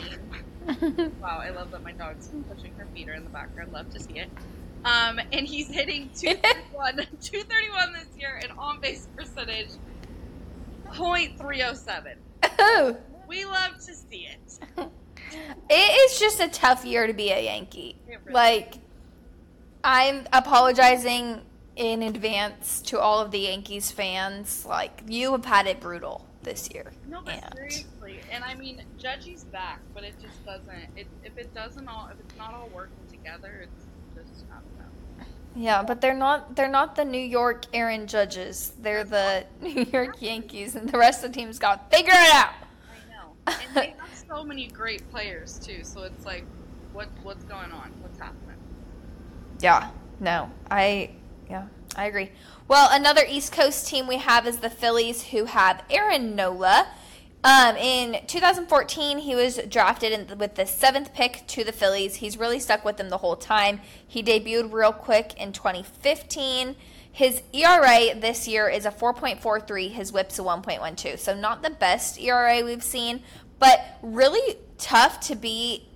wow, 1.21 1.40
I 1.42 1.50
love 1.50 1.71
that 1.73 1.83
my 1.83 1.92
dog's 1.92 2.28
pushing 2.52 2.73
her 2.76 2.87
feeder 2.95 3.12
in 3.12 3.25
the 3.25 3.31
background. 3.31 3.73
Love 3.73 3.90
to 3.95 4.00
see 4.00 4.19
it. 4.19 4.31
Um, 4.85 5.21
and 5.33 5.47
he's 5.47 5.69
hitting 5.69 6.11
231, 6.16 6.97
231 7.21 7.92
this 7.92 8.07
year 8.19 8.40
and 8.42 8.52
on 8.59 8.81
base 8.81 9.07
percentage 9.16 9.69
.307. 10.92 12.14
Oh, 12.59 12.97
We 13.28 13.45
love 13.45 13.76
to 13.87 13.95
see 13.95 14.26
it. 14.28 14.59
it 15.71 16.11
is 16.12 16.19
just 16.19 16.40
a 16.40 16.49
tough 16.49 16.85
year 16.85 17.07
to 17.07 17.12
be 17.12 17.31
a 17.31 17.40
Yankee. 17.40 17.97
Really 18.07 18.21
Like, 18.33 18.75
I'm 19.85 20.26
apologizing 20.33 21.40
in 21.76 22.02
advance 22.02 22.83
to 22.83 23.00
all 23.00 23.21
of 23.21 23.31
the 23.31 23.38
Yankees 23.38 23.90
fans. 23.90 24.66
Like, 24.66 25.02
you 25.09 25.33
have 25.33 25.45
had 25.45 25.66
it 25.66 25.81
brutal 25.81 26.26
this 26.42 26.69
year. 26.75 26.92
No, 27.09 27.23
but 27.25 27.35
And- 27.35 27.54
seriously, 27.57 28.01
and 28.33 28.43
I 28.43 28.55
mean, 28.55 28.83
Judgy's 28.99 29.45
back, 29.45 29.81
but 29.95 30.05
it 30.05 30.15
just 30.21 30.45
doesn't. 30.45 30.89
It, 30.97 31.07
if 31.23 31.37
it 31.37 31.55
doesn't 31.55 31.87
all, 31.87 32.09
if 32.11 32.19
it's 32.19 32.37
not 32.37 32.55
all 32.55 32.69
working 32.75 32.97
together, 33.11 33.65
it's 33.65 33.87
just 34.15 34.45
I 34.51 34.55
don't 34.55 34.79
know. 34.79 35.25
Yeah, 35.55 35.83
but 35.83 36.01
they're 36.01 36.15
not 36.15 36.57
they're 36.57 36.71
not 36.71 36.97
the 36.97 37.05
New 37.05 37.19
York 37.21 37.67
Aaron 37.75 38.07
Judges. 38.07 38.73
They're 38.81 39.05
the 39.05 39.45
New 39.61 39.85
York 39.93 40.21
Yankees 40.21 40.75
and 40.75 40.89
the 40.89 40.99
rest 40.99 41.23
of 41.25 41.33
the 41.33 41.39
team's 41.39 41.59
got 41.59 41.91
to 41.91 41.97
figure 41.97 42.15
it 42.15 42.35
out. 42.35 42.55
I 42.89 43.12
know, 43.15 43.55
and 43.67 43.77
they 43.77 43.95
have 43.99 44.25
so 44.29 44.43
many 44.43 44.67
great 44.69 45.09
players 45.11 45.59
too. 45.59 45.85
So 45.85 46.05
it's 46.05 46.25
like, 46.25 46.45
what 46.95 47.09
what's 47.23 47.45
going 47.45 47.71
on? 47.71 47.93
What's 48.01 48.19
happening? 48.19 48.57
Yeah. 49.61 49.91
No. 50.21 50.51
I 50.71 51.11
yeah, 51.51 51.67
I 51.97 52.07
agree. 52.07 52.31
Well, 52.67 52.89
another 52.91 53.23
East 53.29 53.53
Coast 53.53 53.87
team 53.87 54.07
we 54.07 54.17
have 54.17 54.47
is 54.47 54.59
the 54.59 54.71
Phillies 54.71 55.25
who 55.25 55.45
have 55.45 55.85
Aaron 55.91 56.35
Nola. 56.35 56.87
Um, 57.45 57.77
in 57.77 58.25
2014, 58.27 59.19
he 59.19 59.35
was 59.35 59.59
drafted 59.69 60.13
in, 60.13 60.39
with 60.39 60.55
the 60.55 60.65
seventh 60.65 61.13
pick 61.13 61.45
to 61.49 61.65
the 61.65 61.73
Phillies. 61.73 62.17
He's 62.17 62.39
really 62.39 62.61
stuck 62.61 62.85
with 62.85 62.99
them 62.99 63.09
the 63.09 63.19
whole 63.19 63.35
time. 63.35 63.81
He 64.07 64.23
debuted 64.23 64.73
real 64.73 64.93
quick 64.93 65.35
in 65.41 65.53
2015. 65.53 66.77
His 67.11 67.43
ERA 67.53 68.15
this 68.15 68.47
year 68.47 68.69
is 68.69 68.87
a 68.87 68.91
4.43. 68.91 69.91
His 69.91 70.13
WHIP's 70.13 70.39
a 70.39 70.43
1.12. 70.43 71.19
So 71.19 71.35
not 71.35 71.63
the 71.63 71.71
best 71.71 72.19
ERA 72.21 72.65
we've 72.65 72.83
seen, 72.83 73.23
but 73.59 73.99
really 74.03 74.57
tough 74.79 75.19
to 75.21 75.35
be 75.35 75.89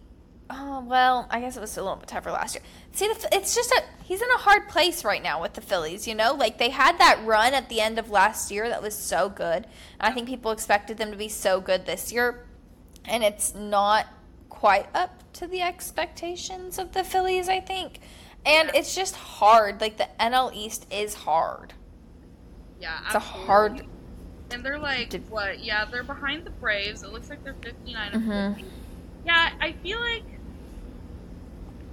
Oh 0.48 0.84
well, 0.86 1.26
I 1.30 1.40
guess 1.40 1.56
it 1.56 1.60
was 1.60 1.76
a 1.76 1.82
little 1.82 1.96
bit 1.96 2.08
tougher 2.08 2.30
last 2.30 2.54
year. 2.54 2.62
See, 2.92 3.06
it's 3.06 3.54
just 3.54 3.70
a 3.72 3.82
he's 4.04 4.22
in 4.22 4.30
a 4.30 4.38
hard 4.38 4.68
place 4.68 5.04
right 5.04 5.22
now 5.22 5.42
with 5.42 5.54
the 5.54 5.60
Phillies. 5.60 6.06
You 6.06 6.14
know, 6.14 6.34
like 6.34 6.58
they 6.58 6.70
had 6.70 6.98
that 6.98 7.20
run 7.24 7.52
at 7.52 7.68
the 7.68 7.80
end 7.80 7.98
of 7.98 8.10
last 8.10 8.50
year 8.52 8.68
that 8.68 8.80
was 8.82 8.94
so 8.94 9.28
good. 9.28 9.66
I 10.00 10.12
think 10.12 10.28
people 10.28 10.52
expected 10.52 10.98
them 10.98 11.10
to 11.10 11.16
be 11.16 11.28
so 11.28 11.60
good 11.60 11.84
this 11.86 12.12
year, 12.12 12.46
and 13.04 13.24
it's 13.24 13.54
not 13.54 14.06
quite 14.48 14.86
up 14.94 15.24
to 15.34 15.48
the 15.48 15.62
expectations 15.62 16.78
of 16.78 16.92
the 16.92 17.02
Phillies. 17.02 17.48
I 17.48 17.58
think, 17.58 17.98
and 18.44 18.70
it's 18.72 18.94
just 18.94 19.16
hard. 19.16 19.80
Like 19.80 19.96
the 19.96 20.08
NL 20.20 20.52
East 20.54 20.86
is 20.92 21.14
hard. 21.14 21.74
Yeah, 22.80 23.00
It's 23.06 23.14
a 23.16 23.18
hard. 23.18 23.84
And 24.52 24.64
they're 24.64 24.78
like 24.78 25.12
what? 25.28 25.58
Yeah, 25.58 25.86
they're 25.86 26.04
behind 26.04 26.44
the 26.44 26.50
Braves. 26.50 27.02
It 27.02 27.10
looks 27.10 27.30
like 27.30 27.42
they're 27.42 27.54
59 27.54 28.12
and 28.12 28.22
Mhm. 28.22 28.54
50. 28.58 28.70
Yeah, 29.24 29.50
I 29.60 29.72
feel 29.72 29.98
like. 29.98 30.22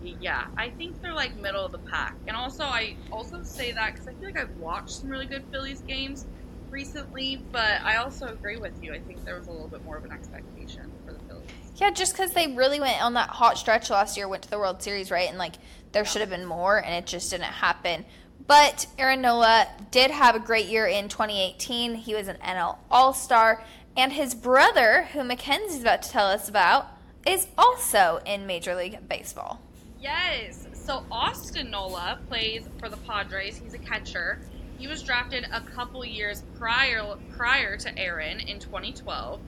Yeah, 0.03 0.45
I 0.57 0.69
think 0.69 1.01
they're 1.01 1.13
like 1.13 1.35
middle 1.37 1.65
of 1.65 1.71
the 1.71 1.79
pack. 1.79 2.15
And 2.27 2.35
also, 2.35 2.63
I 2.63 2.95
also 3.11 3.43
say 3.43 3.71
that 3.71 3.93
because 3.93 4.07
I 4.07 4.13
feel 4.13 4.25
like 4.25 4.39
I've 4.39 4.55
watched 4.57 4.91
some 4.91 5.09
really 5.09 5.25
good 5.25 5.43
Phillies 5.51 5.81
games 5.81 6.25
recently, 6.69 7.43
but 7.51 7.81
I 7.83 7.97
also 7.97 8.27
agree 8.27 8.57
with 8.57 8.83
you. 8.83 8.93
I 8.93 8.99
think 8.99 9.23
there 9.23 9.37
was 9.37 9.47
a 9.47 9.51
little 9.51 9.67
bit 9.67 9.83
more 9.85 9.97
of 9.97 10.05
an 10.05 10.11
expectation 10.11 10.91
for 11.05 11.13
the 11.13 11.19
Phillies. 11.19 11.49
Yeah, 11.75 11.91
just 11.91 12.13
because 12.13 12.31
they 12.33 12.47
really 12.47 12.79
went 12.79 13.01
on 13.01 13.13
that 13.13 13.29
hot 13.29 13.57
stretch 13.57 13.89
last 13.89 14.17
year, 14.17 14.27
went 14.27 14.43
to 14.43 14.49
the 14.49 14.59
World 14.59 14.81
Series, 14.81 15.11
right? 15.11 15.29
And 15.29 15.37
like 15.37 15.55
there 15.91 16.03
should 16.03 16.21
have 16.21 16.29
been 16.29 16.45
more, 16.45 16.77
and 16.77 16.93
it 16.93 17.05
just 17.05 17.29
didn't 17.31 17.45
happen. 17.45 18.05
But 18.45 18.87
Aaron 18.97 19.21
Nola 19.21 19.67
did 19.91 20.11
have 20.11 20.35
a 20.35 20.39
great 20.39 20.65
year 20.65 20.85
in 20.85 21.07
2018. 21.07 21.95
He 21.95 22.13
was 22.13 22.27
an 22.27 22.37
NL 22.43 22.77
All 22.91 23.13
Star, 23.13 23.63
and 23.95 24.11
his 24.11 24.35
brother, 24.35 25.09
who 25.13 25.23
Mackenzie's 25.23 25.81
about 25.81 26.01
to 26.01 26.09
tell 26.09 26.27
us 26.27 26.49
about, 26.49 26.87
is 27.25 27.47
also 27.57 28.19
in 28.25 28.45
Major 28.45 28.75
League 28.75 29.07
Baseball. 29.07 29.61
Yes. 30.03 30.67
So 30.73 31.05
Austin 31.09 31.71
Nola 31.71 32.19
plays 32.27 32.67
for 32.77 32.89
the 32.89 32.97
Padres. 32.97 33.55
He's 33.57 33.73
a 33.73 33.77
catcher. 33.77 34.37
He 34.77 34.85
was 34.85 35.01
drafted 35.01 35.45
a 35.49 35.61
couple 35.61 36.03
years 36.03 36.43
prior 36.59 37.15
prior 37.37 37.77
to 37.77 37.97
Aaron 37.97 38.41
in 38.41 38.59
2012. 38.59 39.39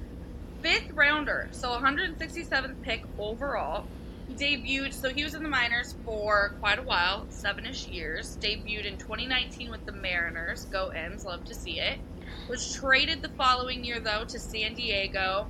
Fifth 0.61 0.91
rounder, 0.91 1.49
so 1.51 1.77
167th 1.77 2.81
pick 2.83 3.03
overall. 3.19 3.85
He 4.29 4.33
debuted, 4.33 4.93
so 4.93 5.09
he 5.09 5.25
was 5.25 5.33
in 5.33 5.43
the 5.43 5.49
minors 5.49 5.93
for 6.05 6.55
quite 6.61 6.79
a 6.79 6.83
while, 6.83 7.25
seven-ish 7.29 7.89
years. 7.89 8.37
Debuted 8.37 8.85
in 8.85 8.97
2019 8.97 9.69
with 9.69 9.85
the 9.85 9.91
Mariners. 9.91 10.65
Go 10.65 10.87
M's, 10.87 11.25
love 11.25 11.43
to 11.45 11.53
see 11.53 11.81
it. 11.81 11.99
Was 12.47 12.73
traded 12.73 13.21
the 13.21 13.29
following 13.29 13.83
year 13.83 13.99
though 13.99 14.23
to 14.23 14.39
San 14.39 14.73
Diego, 14.73 15.47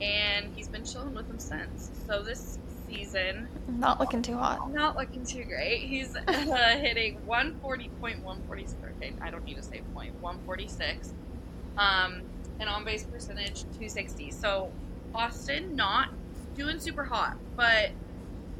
and 0.00 0.50
he's 0.56 0.66
been 0.66 0.84
chilling 0.84 1.14
with 1.14 1.28
them 1.28 1.38
since. 1.38 1.90
So 2.06 2.22
this 2.22 2.58
season, 2.88 3.48
Not 3.68 4.00
looking 4.00 4.22
too 4.22 4.36
hot. 4.36 4.72
not 4.72 4.96
looking 4.96 5.24
too 5.24 5.44
great. 5.44 5.80
He's 5.82 6.14
uh, 6.28 6.78
hitting 6.80 7.18
140.146. 7.28 8.74
Okay, 8.96 9.12
I 9.20 9.30
don't 9.30 9.44
need 9.44 9.56
to 9.56 9.62
say 9.62 9.82
point. 9.94 10.14
146. 10.20 11.12
Um, 11.76 12.22
and 12.60 12.68
on 12.68 12.84
base 12.84 13.04
percentage 13.04 13.62
260. 13.62 14.30
So 14.30 14.70
Austin 15.14 15.76
not 15.76 16.08
doing 16.56 16.78
super 16.78 17.04
hot, 17.04 17.36
but 17.56 17.90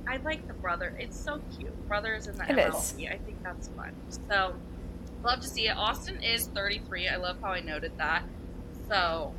I 0.07 0.19
like 0.19 0.47
the 0.47 0.55
brother. 0.55 0.95
It's 0.99 1.19
so 1.19 1.41
cute. 1.57 1.89
Brothers 1.89 2.27
in 2.27 2.37
the 2.37 2.45
It 2.51 2.59
is. 2.59 2.75
MLB. 2.75 3.13
I 3.13 3.17
think 3.19 3.43
that's 3.43 3.69
fun. 3.69 3.95
So 4.29 4.55
love 5.25 5.41
to 5.41 5.49
see 5.49 5.69
it. 5.69 5.77
Austin 5.77 6.23
is 6.23 6.47
33. 6.49 7.09
I 7.09 7.17
love 7.17 7.39
how 7.41 7.51
I 7.53 7.61
noted 7.61 7.93
that. 7.99 8.23
So 8.89 9.33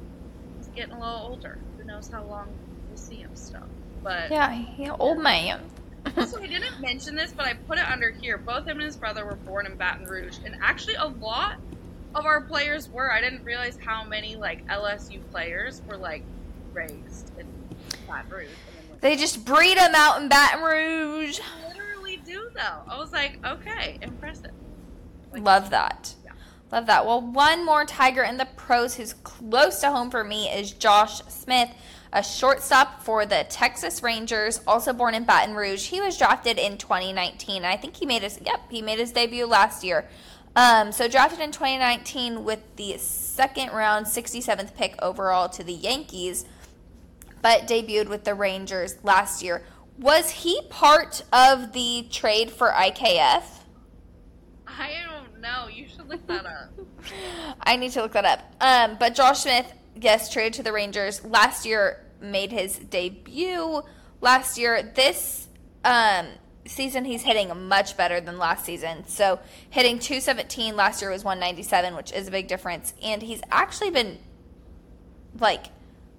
he's 0.58 0.67
getting 0.70 0.94
a 0.94 1.00
little 1.00 1.27
older. 1.29 1.58
Who 1.77 1.84
knows 1.86 2.10
how 2.10 2.24
long 2.24 2.48
we'll 2.89 2.98
see 2.98 3.15
him 3.17 3.32
still. 3.36 3.63
But 4.08 4.32
Yeah, 4.32 4.64
yeah 4.78 4.96
old 4.98 5.20
man. 5.20 5.60
so 6.26 6.42
I 6.42 6.48
didn't 6.48 6.80
mention 6.80 7.14
this, 7.14 7.34
but 7.34 7.46
I 7.46 7.56
put 7.56 7.78
it 7.78 7.86
under 7.86 8.12
here. 8.12 8.38
Both 8.38 8.66
him 8.66 8.78
and 8.78 8.84
his 8.84 8.96
brother 8.96 9.26
were 9.26 9.36
born 9.36 9.66
in 9.66 9.76
Baton 9.76 10.06
Rouge, 10.06 10.38
and 10.46 10.56
actually, 10.62 10.96
a 10.96 11.08
lot 11.08 11.58
of 12.16 12.26
our 12.26 12.40
players 12.40 12.88
were. 12.90 13.12
I 13.12 13.20
didn't 13.20 13.44
realize 13.44 13.78
how 13.84 14.06
many 14.06 14.38
like 14.38 14.66
LSU 14.68 15.20
players 15.30 15.82
were 15.90 15.98
like 15.98 16.24
raised 16.72 17.38
in 17.38 17.48
Baton 18.08 18.30
Rouge. 18.30 18.48
And 18.48 18.78
then 18.78 18.90
went 18.90 19.02
They 19.02 19.18
just 19.18 19.44
breed 19.44 19.78
them 19.78 19.94
out 19.94 20.22
in 20.22 20.30
Baton 20.30 20.64
Rouge. 20.64 21.42
Literally 21.68 22.22
do 22.26 22.50
though. 22.54 22.84
I 22.88 22.98
was 22.98 23.12
like, 23.12 23.46
okay, 23.46 24.00
impressive. 24.02 24.52
Like, 25.34 25.44
Love 25.44 25.70
that. 25.72 26.16
Yeah. 26.24 26.32
Love 26.72 26.86
that. 26.86 27.06
Well, 27.06 27.20
one 27.20 27.66
more 27.66 27.84
Tiger 27.84 28.24
in 28.24 28.38
the 28.38 28.48
pros 28.56 28.96
who's 28.96 29.14
close 29.24 29.82
to 29.82 29.92
home 29.92 30.10
for 30.10 30.24
me 30.24 30.48
is 30.48 30.72
Josh 30.72 31.22
Smith, 31.28 31.70
a 32.14 32.24
shortstop 32.24 33.04
for 33.04 33.26
the 33.26 33.46
Texas 33.50 34.02
Rangers, 34.02 34.62
also 34.66 34.94
born 34.94 35.14
in 35.14 35.24
Baton 35.24 35.56
Rouge. 35.56 35.88
He 35.88 36.02
was 36.02 36.18
drafted 36.18 36.58
in 36.58 36.78
2019. 36.78 37.66
I 37.66 37.78
think 37.78 37.96
he 37.96 38.06
made 38.06 38.24
his 38.24 38.40
yep, 38.46 38.62
he 38.70 38.82
made 38.82 39.00
his 39.00 39.12
debut 39.12 39.46
last 39.46 39.84
year. 39.84 40.08
Um, 40.56 40.92
so 40.92 41.08
drafted 41.08 41.40
in 41.40 41.52
2019 41.52 42.44
with 42.44 42.60
the 42.78 42.98
second 42.98 43.72
round 43.74 44.08
67th 44.08 44.74
pick 44.76 44.96
overall 45.02 45.50
to 45.50 45.64
the 45.64 45.74
Yankees, 45.74 46.46
but 47.42 47.68
debuted 47.68 48.08
with 48.08 48.24
the 48.24 48.34
Rangers 48.34 48.96
last 49.04 49.44
year. 49.44 49.64
Was 50.00 50.30
he 50.30 50.62
part 50.70 51.24
of 51.32 51.74
the 51.74 52.08
trade 52.10 52.50
for 52.50 52.72
IKF? 52.72 53.44
I 54.68 54.94
don't 55.08 55.42
know. 55.42 55.68
You 55.68 55.88
should 55.88 56.08
look 56.08 56.26
that 56.28 56.46
up. 56.46 56.72
I 57.62 57.76
need 57.76 57.92
to 57.92 58.02
look 58.02 58.14
that 58.14 58.26
up. 58.26 58.56
Um, 58.60 58.98
but 59.00 59.16
Josh 59.16 59.42
Smith, 59.42 59.72
yes, 60.01 60.32
traded 60.32 60.54
to 60.54 60.63
the 60.63 60.72
Rangers 60.74 61.24
last 61.25 61.66
year, 61.66 62.04
made 62.22 62.51
his 62.51 62.77
debut 62.77 63.82
last 64.22 64.58
year. 64.58 64.82
This 64.96 65.48
um, 65.84 66.27
season, 66.66 67.06
he's 67.06 67.22
hitting 67.24 67.68
much 67.68 67.96
better 67.98 68.20
than 68.22 68.38
last 68.38 68.66
season. 68.66 69.06
So 69.08 69.39
hitting 69.70 70.00
217 70.00 70.75
last 70.75 71.01
year 71.01 71.12
was 71.12 71.24
197, 71.24 71.96
which 71.96 72.12
is 72.12 72.27
a 72.27 72.32
big 72.32 72.48
difference. 72.48 72.94
And 73.04 73.22
he's 73.22 73.42
actually 73.51 73.92
been 73.92 74.18
like 75.39 75.68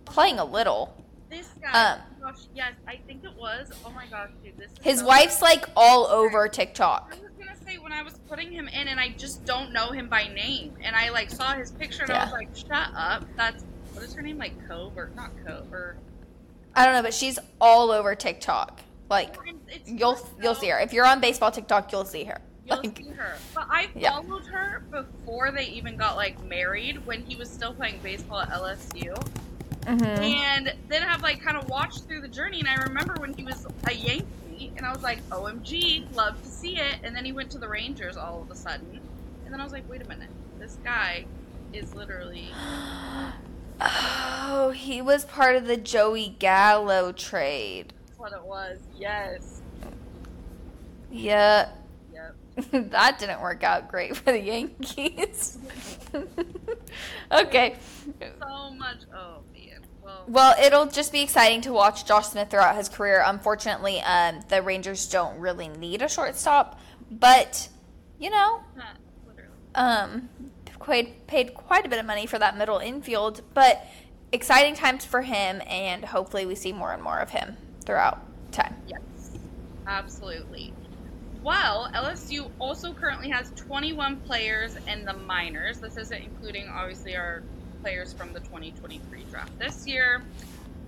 playing 0.04 0.38
a 0.38 0.44
little. 0.44 0.94
This 1.30 1.48
guy, 1.60 1.92
Um, 1.92 1.98
gosh, 2.22 2.46
yes, 2.54 2.72
I 2.86 2.96
think 3.06 3.24
it 3.24 3.34
was. 3.36 3.70
Oh 3.84 3.90
my 3.90 4.06
gosh, 4.06 4.30
dude, 4.42 4.56
this. 4.56 4.70
Is 4.72 4.78
His 4.82 4.98
so- 5.00 5.06
wife's 5.06 5.42
like 5.42 5.66
all 5.76 6.06
over 6.06 6.48
TikTok. 6.48 7.16
I 7.18 7.20
was 7.22 7.32
gonna 7.38 7.56
say 7.66 7.76
when 7.76 7.92
I 7.92 8.00
was 8.02 8.14
putting 8.30 8.50
him 8.50 8.66
in, 8.68 8.88
and 8.88 8.98
I 8.98 9.10
just 9.10 9.44
don't 9.44 9.70
know 9.72 9.90
him 9.90 10.08
by 10.08 10.28
name, 10.28 10.74
and 10.82 10.96
I 10.96 11.10
like 11.10 11.30
saw 11.30 11.52
his 11.54 11.70
picture, 11.72 12.04
and 12.04 12.12
I 12.12 12.24
was 12.24 12.32
like, 12.32 12.56
"Shut 12.56 12.88
up!" 12.96 13.26
That's 13.36 13.62
what 13.98 14.06
is 14.06 14.14
her 14.14 14.22
name? 14.22 14.38
Like 14.38 14.54
Cove 14.68 14.92
or 14.96 15.10
not 15.16 15.32
Cove 15.44 15.72
or 15.72 15.96
I 16.74 16.84
don't 16.84 16.94
know, 16.94 17.02
but 17.02 17.14
she's 17.14 17.38
all 17.60 17.90
over 17.90 18.14
TikTok. 18.14 18.80
Like 19.10 19.36
it's 19.68 19.88
you'll 19.88 20.14
her, 20.14 20.20
you'll 20.40 20.54
see 20.54 20.68
her 20.68 20.78
if 20.78 20.92
you're 20.92 21.06
on 21.06 21.20
baseball 21.20 21.50
TikTok. 21.50 21.90
You'll 21.92 22.04
see 22.04 22.24
her. 22.24 22.38
You'll 22.64 22.84
Like, 22.84 22.96
see 22.96 23.12
her. 23.12 23.42
But 23.54 23.66
I 23.70 23.88
Yeah. 23.94 24.10
followed 24.10 24.44
her 24.52 24.82
before 24.90 25.50
they 25.52 25.64
even 25.66 25.96
got 25.96 26.16
like 26.16 26.40
married 26.40 27.04
when 27.04 27.22
he 27.22 27.36
was 27.36 27.50
still 27.52 27.74
playing 27.74 28.00
baseball 28.02 28.40
at 28.40 28.50
LSU. 28.50 29.14
mhm. 29.86 30.38
And 30.56 30.72
then 30.88 31.02
I've 31.04 31.22
like 31.22 31.40
kind 31.42 31.56
of 31.56 31.68
watched 31.68 32.06
through 32.08 32.22
the 32.22 32.28
journey 32.28 32.60
and 32.60 32.68
I 32.68 32.74
remember 32.76 33.18
when 33.20 33.34
he 33.34 33.44
was 33.44 33.66
a 33.88 33.92
Yankee 33.94 34.72
and 34.76 34.86
I 34.86 34.92
was 34.92 35.02
like, 35.02 35.28
OMG, 35.30 36.06
love 36.10 36.42
to 36.42 36.50
see 36.50 36.78
it. 36.78 36.98
And 37.04 37.14
then 37.16 37.24
he 37.24 37.32
went 37.32 37.50
to 37.52 37.58
the 37.58 37.68
Rangers 37.68 38.16
all 38.16 38.42
of 38.42 38.50
a 38.50 38.56
sudden. 38.56 39.00
And 39.44 39.52
then 39.52 39.60
I 39.60 39.64
was 39.64 39.72
like, 39.72 39.88
wait 39.88 40.02
a 40.02 40.06
minute, 40.08 40.30
this 40.58 40.78
guy 40.84 41.26
is 41.72 41.94
literally 41.94 42.60
Oh, 43.80 44.72
he 44.74 45.00
was 45.00 45.24
part 45.24 45.56
of 45.56 45.66
the 45.66 45.76
Joey 45.76 46.36
Gallo 46.38 47.12
trade. 47.12 47.92
That's 48.06 48.18
what 48.18 48.32
it 48.32 48.42
was. 48.42 48.78
Yes. 48.96 49.60
Yeah, 51.10 51.68
Yep. 52.12 52.36
that 52.90 53.18
didn't 53.18 53.40
work 53.40 53.62
out 53.62 53.88
great 53.88 54.16
for 54.16 54.32
the 54.32 54.40
Yankees. 54.40 55.58
okay. 57.32 57.76
So 58.40 58.70
much 58.70 58.98
oh 59.14 59.40
man. 59.54 59.82
Well 60.02 60.24
Well, 60.26 60.54
it'll 60.62 60.86
just 60.86 61.12
be 61.12 61.22
exciting 61.22 61.60
to 61.62 61.72
watch 61.72 62.04
Josh 62.04 62.28
Smith 62.28 62.50
throughout 62.50 62.76
his 62.76 62.88
career. 62.88 63.22
Unfortunately, 63.24 64.00
um, 64.00 64.40
the 64.48 64.60
Rangers 64.62 65.06
don't 65.08 65.38
really 65.38 65.68
need 65.68 66.02
a 66.02 66.08
shortstop, 66.08 66.80
but 67.10 67.68
you 68.18 68.30
know, 68.30 68.60
um, 69.74 70.28
paid 70.84 71.26
paid 71.26 71.54
quite 71.54 71.84
a 71.84 71.88
bit 71.88 71.98
of 71.98 72.06
money 72.06 72.26
for 72.26 72.38
that 72.38 72.56
middle 72.56 72.78
infield. 72.78 73.42
But 73.54 73.86
exciting 74.32 74.74
times 74.74 75.04
for 75.04 75.22
him, 75.22 75.62
and 75.66 76.04
hopefully, 76.04 76.46
we 76.46 76.54
see 76.54 76.72
more 76.72 76.92
and 76.92 77.02
more 77.02 77.18
of 77.18 77.30
him 77.30 77.56
throughout 77.84 78.20
time. 78.52 78.74
Yes, 78.86 79.00
absolutely. 79.86 80.72
Well, 81.42 81.88
LSU 81.94 82.50
also 82.58 82.92
currently 82.92 83.30
has 83.30 83.52
21 83.56 84.16
players 84.16 84.76
in 84.86 85.04
the 85.04 85.14
minors. 85.14 85.78
This 85.78 85.96
isn't 85.96 86.22
including, 86.22 86.68
obviously, 86.68 87.16
our 87.16 87.42
players 87.80 88.12
from 88.12 88.32
the 88.32 88.40
2023 88.40 89.24
draft 89.30 89.56
this 89.58 89.86
year. 89.86 90.22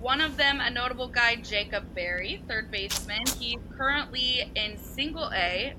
One 0.00 0.20
of 0.20 0.36
them, 0.36 0.60
a 0.60 0.70
notable 0.70 1.08
guy, 1.08 1.36
Jacob 1.36 1.94
Berry, 1.94 2.42
third 2.48 2.70
baseman. 2.70 3.22
He's 3.38 3.60
currently 3.76 4.50
in 4.56 4.76
single 4.78 5.30
A, 5.32 5.74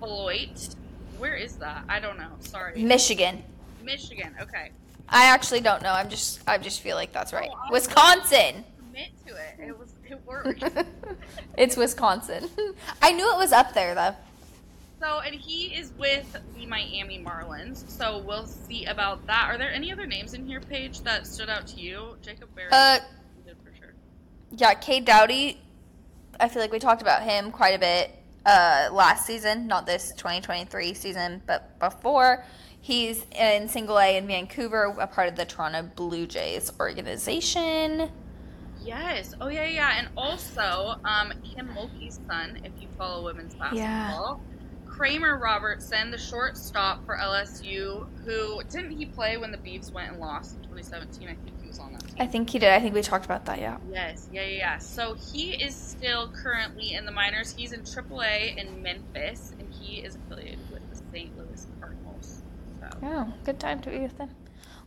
Beloit. 0.00 0.74
Where 1.18 1.34
is 1.34 1.56
that? 1.56 1.84
I 1.88 2.00
don't 2.00 2.18
know. 2.18 2.30
Sorry. 2.40 2.82
Michigan. 2.82 3.42
Michigan. 3.82 4.34
Okay. 4.40 4.70
I 5.08 5.24
actually 5.26 5.60
don't 5.60 5.82
know. 5.82 5.92
I'm 5.92 6.08
just 6.10 6.40
I 6.46 6.58
just 6.58 6.80
feel 6.80 6.96
like 6.96 7.12
that's 7.12 7.32
right. 7.32 7.48
Oh, 7.52 7.72
Wisconsin. 7.72 8.64
Commit 8.78 9.08
to 9.26 9.34
it. 9.34 9.68
It 9.68 9.78
was. 9.78 9.94
It 10.08 10.20
worked. 10.26 10.62
it's 11.58 11.76
Wisconsin. 11.76 12.48
I 13.02 13.12
knew 13.12 13.32
it 13.32 13.38
was 13.38 13.52
up 13.52 13.74
there 13.74 13.94
though. 13.94 14.14
So, 15.00 15.20
and 15.20 15.32
he 15.34 15.66
is 15.66 15.92
with 15.96 16.36
the 16.56 16.66
Miami 16.66 17.22
Marlins. 17.24 17.88
So 17.88 18.18
we'll 18.18 18.46
see 18.46 18.84
about 18.86 19.24
that. 19.28 19.44
Are 19.48 19.56
there 19.56 19.72
any 19.72 19.92
other 19.92 20.06
names 20.06 20.34
in 20.34 20.44
here, 20.44 20.60
Paige, 20.60 21.02
that 21.02 21.24
stood 21.26 21.48
out 21.48 21.68
to 21.68 21.76
you? 21.80 22.16
Jacob 22.20 22.52
Berry 22.56 22.68
Uh, 22.72 22.98
did 23.46 23.56
for 23.64 23.72
sure. 23.78 23.94
yeah, 24.50 24.74
Cade 24.74 25.04
Doughty. 25.04 25.60
I 26.40 26.48
feel 26.48 26.60
like 26.60 26.72
we 26.72 26.80
talked 26.80 27.00
about 27.00 27.22
him 27.22 27.52
quite 27.52 27.74
a 27.76 27.78
bit 27.78 28.10
uh, 28.48 28.88
last 28.92 29.26
season, 29.26 29.66
not 29.66 29.84
this 29.84 30.12
2023 30.16 30.94
season, 30.94 31.42
but 31.46 31.78
before. 31.78 32.44
He's 32.80 33.26
in 33.38 33.68
single 33.68 33.98
A 33.98 34.16
in 34.16 34.26
Vancouver, 34.26 34.96
a 34.98 35.06
part 35.06 35.28
of 35.28 35.36
the 35.36 35.44
Toronto 35.44 35.82
Blue 35.94 36.26
Jays 36.26 36.72
organization. 36.80 38.08
Yes. 38.82 39.34
Oh 39.40 39.48
yeah, 39.48 39.66
yeah. 39.66 39.98
And 39.98 40.08
also, 40.16 40.94
um, 41.04 41.34
Kim 41.44 41.68
Mulkey's 41.68 42.20
son, 42.26 42.60
if 42.64 42.72
you 42.80 42.88
follow 42.96 43.24
women's 43.24 43.54
basketball. 43.54 44.40
Kramer 44.86 45.38
Robertson, 45.38 46.10
the 46.10 46.18
shortstop 46.18 47.04
for 47.04 47.16
LSU, 47.16 48.06
who 48.24 48.62
didn't 48.70 48.96
he 48.96 49.04
play 49.04 49.36
when 49.36 49.52
the 49.52 49.58
Beavs 49.58 49.92
went 49.92 50.12
and 50.12 50.20
lost 50.20 50.56
in 50.56 50.62
2017? 50.62 51.28
I 51.28 51.34
think 51.34 51.57
was 51.68 51.78
on 51.78 51.92
that 51.92 52.00
team. 52.00 52.16
I 52.18 52.26
think 52.26 52.50
he 52.50 52.58
did. 52.58 52.70
I 52.70 52.80
think 52.80 52.94
we 52.94 53.02
talked 53.02 53.24
about 53.24 53.44
that, 53.46 53.60
yeah. 53.60 53.78
Yes, 53.92 54.28
yeah, 54.32 54.42
yeah, 54.42 54.56
yeah. 54.56 54.78
So 54.78 55.14
he 55.14 55.52
is 55.52 55.74
still 55.74 56.28
currently 56.28 56.94
in 56.94 57.04
the 57.04 57.12
minors. 57.12 57.54
He's 57.56 57.72
in 57.72 57.82
AAA 57.82 58.56
in 58.56 58.82
Memphis, 58.82 59.52
and 59.58 59.72
he 59.72 59.98
is 59.98 60.16
affiliated 60.16 60.58
with 60.72 60.88
the 60.90 60.96
St. 61.12 61.36
Louis 61.38 61.66
Cardinals. 61.80 62.42
So 62.80 62.88
Oh, 63.02 63.32
good 63.44 63.60
time 63.60 63.80
to 63.80 63.90
be 63.90 64.00
with 64.00 64.18
them. 64.18 64.30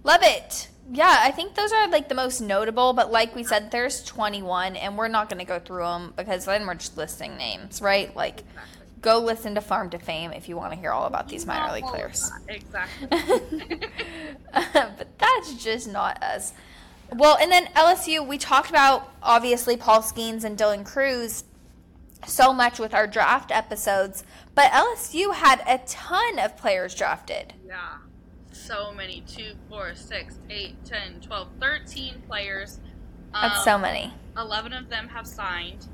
Love 0.03 0.21
it. 0.23 0.69
Yeah, 0.91 1.17
I 1.19 1.31
think 1.31 1.55
those 1.55 1.71
are 1.71 1.87
like 1.87 2.09
the 2.09 2.15
most 2.15 2.41
notable, 2.41 2.93
but 2.93 3.11
like 3.11 3.35
we 3.35 3.43
said, 3.43 3.71
there's 3.71 4.03
21, 4.03 4.75
and 4.75 4.97
we're 4.97 5.07
not 5.07 5.29
going 5.29 5.39
to 5.39 5.45
go 5.45 5.59
through 5.59 5.83
them 5.83 6.13
because 6.17 6.45
then 6.45 6.65
we're 6.65 6.75
just 6.75 6.97
listing 6.97 7.37
names, 7.37 7.81
right? 7.81 8.13
Like, 8.15 8.39
exactly. 8.39 8.87
go 8.99 9.19
listen 9.19 9.55
to 9.55 9.61
Farm 9.61 9.89
to 9.91 9.99
Fame 9.99 10.31
if 10.33 10.49
you 10.49 10.57
want 10.57 10.73
to 10.73 10.79
hear 10.79 10.91
all 10.91 11.05
about 11.05 11.29
these 11.29 11.45
minor 11.45 11.71
league 11.71 11.85
players. 11.85 12.29
Exactly. 12.49 13.07
but 14.53 15.07
that's 15.17 15.63
just 15.63 15.87
not 15.87 16.21
us. 16.21 16.53
Well, 17.13 17.37
and 17.41 17.51
then 17.51 17.65
LSU, 17.75 18.25
we 18.25 18.37
talked 18.37 18.69
about 18.69 19.11
obviously 19.21 19.75
Paul 19.77 20.01
Skenes 20.01 20.43
and 20.43 20.57
Dylan 20.57 20.85
Crews 20.85 21.43
so 22.25 22.53
much 22.53 22.79
with 22.79 22.93
our 22.93 23.07
draft 23.07 23.51
episodes, 23.51 24.23
but 24.55 24.71
LSU 24.71 25.33
had 25.33 25.61
a 25.67 25.79
ton 25.85 26.39
of 26.39 26.55
players 26.57 26.93
drafted. 26.95 27.53
yeah. 27.67 27.97
So 28.53 28.91
many. 28.93 29.21
Two, 29.27 29.53
four, 29.69 29.95
six, 29.95 30.37
eight, 30.49 30.75
10, 30.85 31.21
12, 31.21 31.47
13 31.59 32.21
players. 32.27 32.79
That's 33.33 33.57
Um, 33.59 33.63
so 33.63 33.77
many. 33.77 34.13
11 34.37 34.73
of 34.73 34.89
them 34.89 35.07
have 35.07 35.25
signed. 35.25 35.87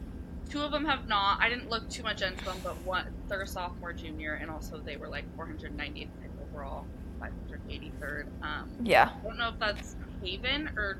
Two 0.49 0.61
of 0.61 0.71
them 0.71 0.83
have 0.85 1.07
not. 1.07 1.39
I 1.39 1.49
didn't 1.49 1.69
look 1.69 1.87
too 1.89 2.01
much 2.03 2.21
into 2.23 2.43
them, 2.45 2.57
but 2.63 2.75
one, 2.81 3.13
they're 3.29 3.41
a 3.43 3.47
sophomore, 3.47 3.93
junior, 3.93 4.33
and 4.41 4.49
also 4.49 4.79
they 4.79 4.97
were 4.97 5.07
like 5.07 5.23
490th 5.37 6.09
pick 6.19 6.31
overall, 6.51 6.85
583rd. 7.21 8.25
Um, 8.41 8.69
Yeah. 8.81 9.11
I 9.19 9.23
don't 9.27 9.37
know 9.37 9.49
if 9.49 9.59
that's 9.59 9.95
Haven 10.23 10.69
or 10.77 10.99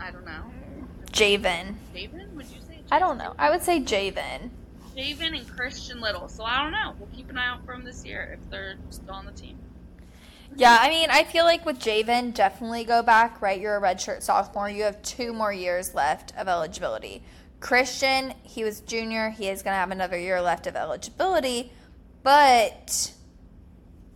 I 0.00 0.10
don't 0.10 0.24
know. 0.24 0.50
Javen. 1.12 1.74
Javen? 1.94 2.32
Would 2.34 2.46
you 2.46 2.60
say? 2.66 2.80
I 2.90 2.98
don't 2.98 3.18
know. 3.18 3.34
I 3.38 3.50
would 3.50 3.62
say 3.62 3.80
Javen. 3.80 4.50
Javen 4.96 5.36
and 5.36 5.48
Christian 5.48 6.00
Little. 6.00 6.28
So 6.28 6.44
I 6.44 6.62
don't 6.62 6.72
know. 6.72 6.94
We'll 6.98 7.08
keep 7.14 7.30
an 7.30 7.38
eye 7.38 7.48
out 7.48 7.64
for 7.64 7.74
them 7.74 7.84
this 7.84 8.04
year 8.04 8.38
if 8.38 8.50
they're 8.50 8.76
still 8.90 9.14
on 9.14 9.26
the 9.26 9.32
team. 9.32 9.58
Yeah, 10.56 10.78
I 10.80 10.88
mean, 10.88 11.10
I 11.10 11.24
feel 11.24 11.44
like 11.44 11.64
with 11.64 11.78
Javen, 11.78 12.34
definitely 12.34 12.84
go 12.84 13.02
back, 13.02 13.40
right? 13.40 13.60
You're 13.60 13.76
a 13.76 13.80
redshirt 13.80 14.22
sophomore. 14.22 14.68
You 14.68 14.82
have 14.82 15.00
two 15.02 15.32
more 15.32 15.52
years 15.52 15.94
left 15.94 16.32
of 16.36 16.48
eligibility. 16.48 17.22
Christian, 17.60 18.34
he 18.42 18.64
was 18.64 18.80
junior. 18.80 19.30
He 19.30 19.48
is 19.48 19.62
going 19.62 19.74
to 19.74 19.78
have 19.78 19.90
another 19.90 20.18
year 20.18 20.40
left 20.40 20.66
of 20.66 20.74
eligibility. 20.74 21.72
But 22.22 23.12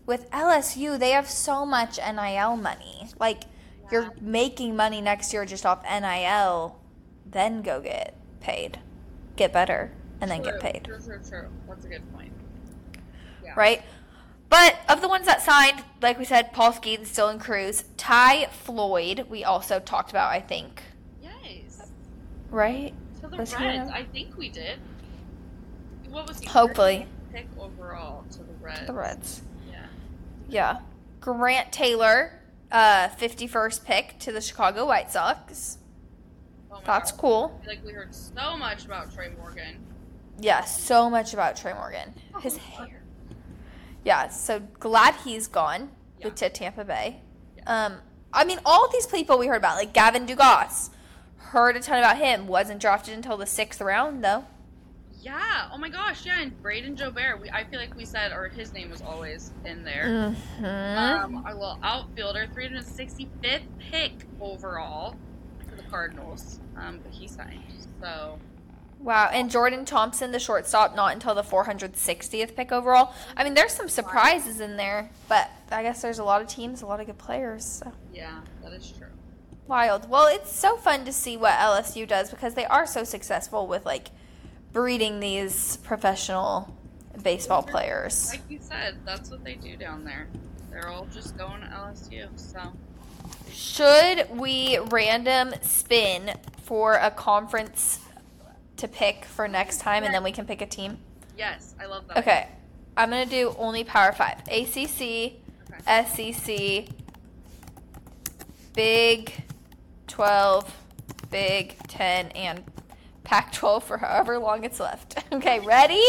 with 0.07 0.31
LSU, 0.31 0.99
they 0.99 1.11
have 1.11 1.29
so 1.29 1.65
much 1.65 1.99
NIL 1.99 2.57
money. 2.57 3.09
Like, 3.19 3.45
you're 3.91 4.13
making 4.21 4.77
money 4.77 5.01
next 5.01 5.33
year 5.33 5.45
just 5.47 5.65
off 5.67 5.83
NIL, 5.85 6.79
then 7.27 7.63
go 7.63 7.81
get 7.81 8.17
paid. 8.41 8.79
Get 9.37 9.53
better, 9.53 9.93
and 10.21 10.31
then 10.31 10.43
get 10.43 10.61
paid. 10.61 10.85
True, 10.85 10.99
true, 11.05 11.21
true. 11.29 11.49
That's 11.69 11.85
a 11.85 11.89
good 11.89 12.13
point. 12.15 12.33
Yeah. 13.43 13.53
right? 13.57 13.83
But 14.49 14.77
of 14.89 15.01
the 15.01 15.09
ones 15.09 15.27
that 15.27 15.43
signed, 15.43 15.83
like 16.01 16.19
we 16.19 16.25
said, 16.25 16.53
Paul 16.53 16.73
Skenes 16.73 17.07
still 17.07 17.29
in 17.29 17.39
Crews. 17.39 17.85
Ty 17.97 18.47
Floyd, 18.47 19.27
we 19.29 19.43
also 19.43 19.81
talked 19.81 20.11
about, 20.11 20.31
I 20.31 20.41
think, 20.41 20.83
Yes. 21.21 21.91
right? 22.51 22.95
To 23.21 23.29
the 23.29 23.37
Was 23.39 23.55
Reds. 23.55 23.91
I 23.91 24.05
think 24.05 24.37
we 24.37 24.49
did. 24.51 24.79
What 26.09 26.29
was 26.29 26.39
he? 26.39 26.47
Hopefully. 26.47 27.07
Pick 27.33 27.49
overall 27.59 28.25
to 28.31 28.39
the 28.39 28.53
Reds. 28.61 28.81
To 28.81 28.87
The 28.87 28.93
Reds. 28.93 29.43
Yeah. 30.49 30.75
Yeah. 30.75 30.81
Grant 31.21 31.73
Taylor, 31.73 32.41
uh, 32.71 33.09
51st 33.09 33.85
pick 33.85 34.19
to 34.21 34.33
the 34.33 34.41
Chicago 34.41 34.87
White 34.87 35.11
Sox. 35.11 35.79
Oh 36.71 36.81
That's 36.85 37.13
God. 37.13 37.21
cool. 37.21 37.59
I 37.61 37.65
feel 37.65 37.75
like 37.77 37.85
we 37.85 37.93
heard 37.93 38.15
so 38.15 38.57
much 38.57 38.85
about 38.85 39.13
Tre' 39.15 39.31
Morgan. 39.39 39.79
Yeah, 40.41 40.65
so 40.65 41.09
much 41.09 41.33
about 41.33 41.57
Tre' 41.57 41.73
Morgan. 41.75 42.13
His 42.43 42.57
hair. 42.57 43.03
Yeah, 44.05 44.29
so 44.29 44.59
glad 44.81 45.15
he's 45.25 45.47
gone 45.47 45.91
Yeah. 46.19 46.31
to 46.31 46.51
Tampa 46.51 46.85
Bay. 46.85 47.21
Um, 47.67 47.99
I 48.33 48.45
mean, 48.45 48.59
all 48.67 48.89
these 48.91 49.07
people 49.07 49.39
we 49.39 49.47
heard 49.47 49.57
about, 49.59 49.77
like 49.77 49.93
Gavin 49.95 50.27
Dugas, 50.27 50.91
heard 51.39 51.77
a 51.77 51.81
ton 51.81 52.01
about 52.01 52.19
him. 52.19 52.47
Wasn't 52.49 52.81
drafted 52.81 53.15
until 53.15 53.37
the 53.37 53.47
sixth 53.47 53.81
round, 53.81 54.23
though. 54.25 54.45
Yeah. 55.25 55.71
Oh 55.73 55.79
my 55.79 55.89
gosh. 55.89 56.27
Yeah. 56.27 56.41
And 56.41 56.53
Brayden 56.63 56.97
Jobert. 56.97 57.41
We 57.41 57.51
I 57.51 57.65
feel 57.65 57.81
like 57.81 57.97
we 57.97 58.05
said, 58.05 58.33
or 58.33 58.49
his 58.49 58.73
name 58.73 58.91
was 58.91 59.01
always 59.01 59.53
in 59.65 59.83
there. 59.83 60.05
Mm-hmm. 60.07 60.65
Um, 60.65 61.45
our 61.47 61.55
little 61.55 61.79
outfielder, 61.83 62.47
365th 62.55 63.63
pick 63.79 64.13
overall 64.41 65.17
for 65.69 65.77
the 65.77 65.83
Cardinals. 65.85 66.61
Um, 66.77 67.01
but 67.03 67.13
he 67.13 67.27
signed. 67.27 67.63
So 68.01 68.39
Wow, 69.01 69.29
and 69.31 69.51
Jordan 69.51 69.85
Thompson, 69.85 70.33
the 70.33 70.39
shortstop, 70.39 70.97
not 70.97 71.13
until 71.13 71.35
the 71.35 71.43
460th 71.43 72.57
pick 72.57 72.73
overall. 72.73 73.13
I 73.37 73.45
mean, 73.45 73.53
there's 73.53 73.75
some 73.75 73.91
surprises 73.91 74.61
in 74.61 74.79
there, 74.79 75.11
but 75.29 75.51
I 75.71 75.83
guess 75.83 76.01
there's 76.01 76.21
a 76.21 76.25
lot 76.25 76.41
of 76.41 76.49
teams, 76.49 76.81
a 76.81 76.87
lot 76.87 77.01
of 77.01 77.07
good 77.07 77.19
players. 77.19 77.67
So. 77.67 77.93
Yeah, 78.15 78.41
that 78.63 78.73
is 78.73 78.91
true. 78.99 79.09
Wild. 79.67 80.09
Well, 80.09 80.27
it's 80.27 80.51
so 80.51 80.79
fun 80.79 81.05
to 81.05 81.13
see 81.13 81.37
what 81.37 81.53
LSU 81.53 82.09
does 82.09 82.31
because 82.31 82.55
they 82.55 82.65
are 82.65 82.87
so 82.87 83.05
successful 83.05 83.67
with 83.67 83.85
like 83.85 84.09
breeding 84.75 85.21
these 85.21 85.79
professional 85.79 86.77
baseball 87.23 87.63
players. 87.63 88.29
Like 88.31 88.43
you 88.51 88.59
said, 88.61 88.97
that's 89.07 89.31
what 89.31 89.43
they 89.43 89.55
do 89.55 89.77
down 89.77 90.05
there. 90.05 90.27
They're 90.71 90.89
all 90.89 91.07
just 91.07 91.39
going 91.39 91.63
to 91.63 91.69
LSU. 91.69 92.29
So 92.37 92.73
Should 93.51 94.29
we 94.37 94.79
random 94.91 95.55
spin 95.63 96.37
for 96.65 96.95
a 96.95 97.11
conference 97.11 98.01
to 98.77 98.89
pick 98.89 99.25
for 99.25 99.47
next 99.47 99.79
time 99.79 100.03
and 100.03 100.13
then 100.13 100.25
we 100.25 100.33
can 100.33 100.45
pick 100.45 100.61
a 100.61 100.67
team? 100.67 100.99
yes, 101.39 101.75
I 101.81 101.87
love 101.87 102.07
that. 102.09 102.19
Okay. 102.19 102.49
I'm 102.97 103.11
going 103.11 103.25
to 103.25 103.31
do 103.31 103.55
only 103.59 103.83
Power 103.83 104.13
5. 104.13 104.43
ACC, 104.49 105.33
SEC, 105.87 106.87
Big 108.75 109.33
12, 110.07 110.77
Big 111.31 111.77
10, 111.89 112.27
and 112.33 112.63
Pac 113.25 113.53
12 113.53 113.83
for 113.85 113.99
however 113.99 114.39
long 114.39 114.65
it's 114.65 114.81
left. 114.81 115.19
Okay, 115.33 115.59
ready? 115.61 116.05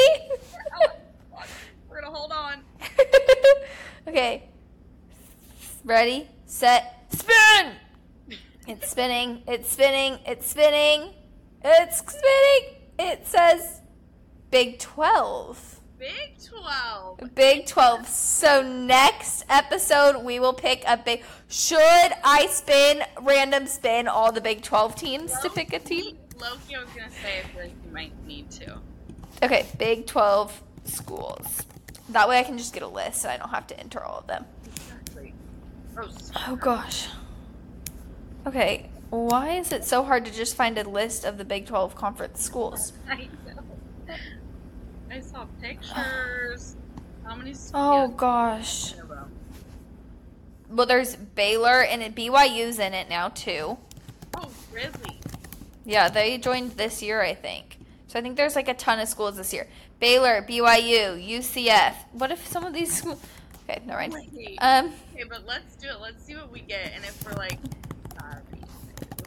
We're 1.89 2.01
gonna 2.01 2.13
hold 2.13 2.31
on. 2.31 2.61
okay. 4.07 4.49
Ready, 5.83 6.27
set, 6.45 7.05
spin! 7.09 7.73
It's 8.67 8.89
spinning, 8.89 9.43
it's 9.47 9.71
spinning, 9.71 10.19
it's 10.25 10.47
spinning, 10.49 11.13
it's 11.63 11.97
spinning. 11.97 12.75
It 12.99 13.27
says 13.27 13.81
Big 14.51 14.79
12. 14.79 15.75
Big 15.97 16.37
Twelve. 16.45 17.19
Big 17.35 17.65
12. 17.65 18.07
So 18.07 18.61
next 18.61 19.45
episode 19.49 20.23
we 20.23 20.39
will 20.39 20.53
pick 20.53 20.83
a 20.85 20.97
big 20.97 21.23
Should 21.47 21.79
I 21.79 22.47
spin 22.51 23.01
random 23.21 23.65
spin 23.65 24.07
all 24.07 24.31
the 24.31 24.41
Big 24.41 24.61
12 24.61 24.95
teams 24.95 25.39
to 25.39 25.49
pick 25.49 25.71
a 25.73 25.79
team? 25.79 26.17
Loki, 26.39 26.75
I 26.75 26.79
was 26.83 26.89
gonna 26.95 27.09
say 27.11 27.39
I 27.39 27.47
feel 27.47 27.61
like 27.63 27.71
you 27.85 27.91
might 27.91 28.25
need 28.25 28.51
to. 28.51 28.77
Okay, 29.43 29.65
Big 29.77 30.05
12 30.05 30.61
schools. 30.85 31.63
That 32.09 32.29
way 32.29 32.39
I 32.39 32.43
can 32.43 32.57
just 32.57 32.73
get 32.73 32.83
a 32.83 32.87
list 32.87 33.23
and 33.25 33.31
I 33.33 33.37
don't 33.37 33.49
have 33.49 33.67
to 33.67 33.79
enter 33.79 34.03
all 34.03 34.19
of 34.19 34.27
them. 34.27 34.45
Exactly. 34.65 35.33
Oh, 35.97 36.09
Oh 36.47 36.55
gosh. 36.55 37.07
Okay, 38.45 38.89
why 39.09 39.57
is 39.57 39.71
it 39.71 39.83
so 39.83 40.03
hard 40.03 40.25
to 40.25 40.31
just 40.31 40.55
find 40.55 40.77
a 40.77 40.87
list 40.87 41.25
of 41.25 41.37
the 41.37 41.45
Big 41.45 41.65
12 41.65 41.95
conference 41.95 42.41
schools? 42.41 42.93
I 43.09 43.27
know. 43.47 44.13
I 45.09 45.19
saw 45.21 45.45
pictures. 45.61 46.75
How 47.23 47.35
many? 47.35 47.55
Oh 47.73 48.09
gosh. 48.09 48.93
in 48.93 48.99
a 48.99 49.05
row. 49.05 49.23
Well, 50.69 50.85
there's 50.85 51.15
Baylor 51.15 51.81
and 51.81 52.15
BYU's 52.15 52.79
in 52.79 52.93
it 52.93 53.09
now 53.09 53.29
too. 53.29 53.77
Oh, 54.37 54.49
really? 54.71 55.19
Yeah, 55.85 56.09
they 56.09 56.37
joined 56.37 56.71
this 56.71 57.01
year, 57.01 57.21
I 57.21 57.33
think. 57.33 57.77
So 58.07 58.19
I 58.19 58.21
think 58.21 58.35
there's 58.35 58.55
like 58.55 58.67
a 58.67 58.73
ton 58.73 58.99
of 58.99 59.07
schools 59.07 59.37
this 59.37 59.53
year. 59.53 59.67
Baylor, 59.99 60.41
BYU, 60.41 61.23
UCF. 61.23 61.95
What 62.11 62.31
if 62.31 62.45
some 62.47 62.65
of 62.65 62.73
these 62.73 62.95
schools? 62.97 63.21
Okay, 63.69 63.81
mind. 63.85 64.13
Wait. 64.13 64.57
Um. 64.61 64.93
Okay, 65.13 65.23
but 65.27 65.45
let's 65.45 65.75
do 65.75 65.87
it. 65.87 65.99
Let's 66.01 66.23
see 66.23 66.35
what 66.35 66.51
we 66.51 66.61
get, 66.61 66.91
and 66.93 67.03
if 67.03 67.25
we're 67.25 67.33
like, 67.33 67.57
sorry. 68.19 68.41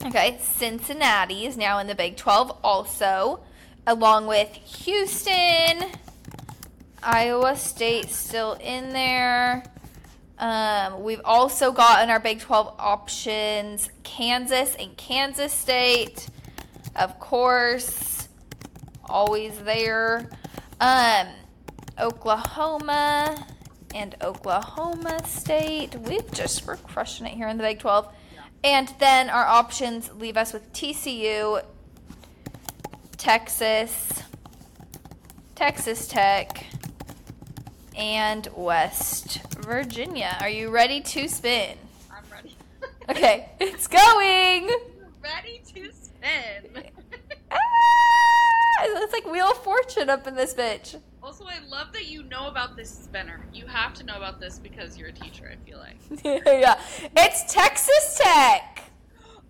Okay, 0.06 0.38
Cincinnati 0.40 1.46
is 1.46 1.56
now 1.56 1.78
in 1.78 1.86
the 1.86 1.94
Big 1.94 2.16
12 2.16 2.58
also, 2.62 3.40
along 3.86 4.26
with 4.26 4.48
Houston. 4.48 5.90
Iowa 7.02 7.56
State 7.56 8.10
still 8.10 8.54
in 8.54 8.92
there. 8.92 9.64
Um, 10.38 11.02
we've 11.02 11.20
also 11.24 11.72
got 11.72 12.02
in 12.02 12.10
our 12.10 12.20
Big 12.20 12.40
12 12.40 12.74
options 12.78 13.90
Kansas 14.02 14.76
and 14.78 14.96
Kansas 14.96 15.52
State. 15.52 16.28
Of 16.98 17.20
course, 17.20 18.28
always 19.04 19.56
there. 19.60 20.28
Um, 20.80 21.28
Oklahoma 21.98 23.46
and 23.94 24.16
Oklahoma 24.22 25.24
State. 25.26 25.94
We've 25.94 26.30
just, 26.32 26.66
we're 26.66 26.76
crushing 26.76 27.26
it 27.26 27.34
here 27.34 27.48
in 27.48 27.56
the 27.56 27.62
Big 27.62 27.78
12. 27.78 28.12
And 28.64 28.92
then 28.98 29.30
our 29.30 29.46
options 29.46 30.10
leave 30.14 30.36
us 30.36 30.52
with 30.52 30.72
TCU, 30.72 31.62
Texas, 33.16 34.22
Texas 35.54 36.08
Tech, 36.08 36.66
and 37.96 38.48
West 38.56 39.40
Virginia. 39.60 40.36
Are 40.40 40.48
you 40.48 40.70
ready 40.70 41.00
to 41.00 41.28
spin? 41.28 41.78
I'm 42.10 42.24
ready. 42.32 42.56
Okay, 43.08 43.50
it's 43.60 43.86
going. 43.86 44.68
ready 45.22 45.62
to 45.74 45.92
spin. 45.92 46.67
It's 49.10 49.24
like 49.24 49.32
Wheel 49.32 49.52
of 49.52 49.56
Fortune 49.64 50.10
up 50.10 50.26
in 50.26 50.34
this 50.34 50.52
bitch. 50.52 51.00
also, 51.22 51.46
I 51.46 51.66
love 51.66 51.94
that 51.94 52.08
you 52.08 52.24
know 52.24 52.48
about 52.48 52.76
this 52.76 52.90
spinner. 52.90 53.40
You 53.54 53.66
have 53.66 53.94
to 53.94 54.04
know 54.04 54.18
about 54.18 54.38
this 54.38 54.58
because 54.58 54.98
you're 54.98 55.08
a 55.08 55.12
teacher. 55.12 55.50
I 55.50 55.56
feel 55.66 55.78
like. 55.78 55.96
yeah, 56.46 56.78
it's 57.16 57.50
Texas 57.50 58.20
Tech. 58.22 58.82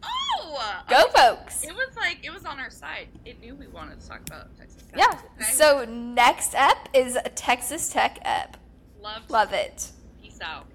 Oh, 0.00 0.84
Go, 0.88 1.08
folks. 1.08 1.64
It 1.64 1.74
was 1.74 1.88
like 1.96 2.18
it 2.22 2.32
was 2.32 2.44
on 2.44 2.60
our 2.60 2.70
side. 2.70 3.08
It 3.24 3.40
knew 3.40 3.56
we 3.56 3.66
wanted 3.66 4.00
to 4.00 4.06
talk 4.06 4.20
about 4.28 4.56
Texas. 4.56 4.84
Tech. 4.84 4.96
Yeah. 4.96 5.18
Okay. 5.42 5.50
So 5.50 5.84
next 5.86 6.54
up 6.54 6.88
is 6.94 7.16
a 7.16 7.28
Texas 7.30 7.90
Tech 7.90 8.20
up. 8.24 8.58
love, 9.02 9.28
Love 9.28 9.52
it. 9.52 9.90
Peace 10.22 10.38
out. 10.40 10.66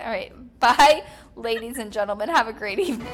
All 0.00 0.06
right. 0.06 0.32
Bye, 0.58 1.02
ladies 1.36 1.76
and 1.76 1.92
gentlemen. 1.92 2.30
Have 2.30 2.48
a 2.48 2.54
great 2.54 2.78
evening. 2.78 3.06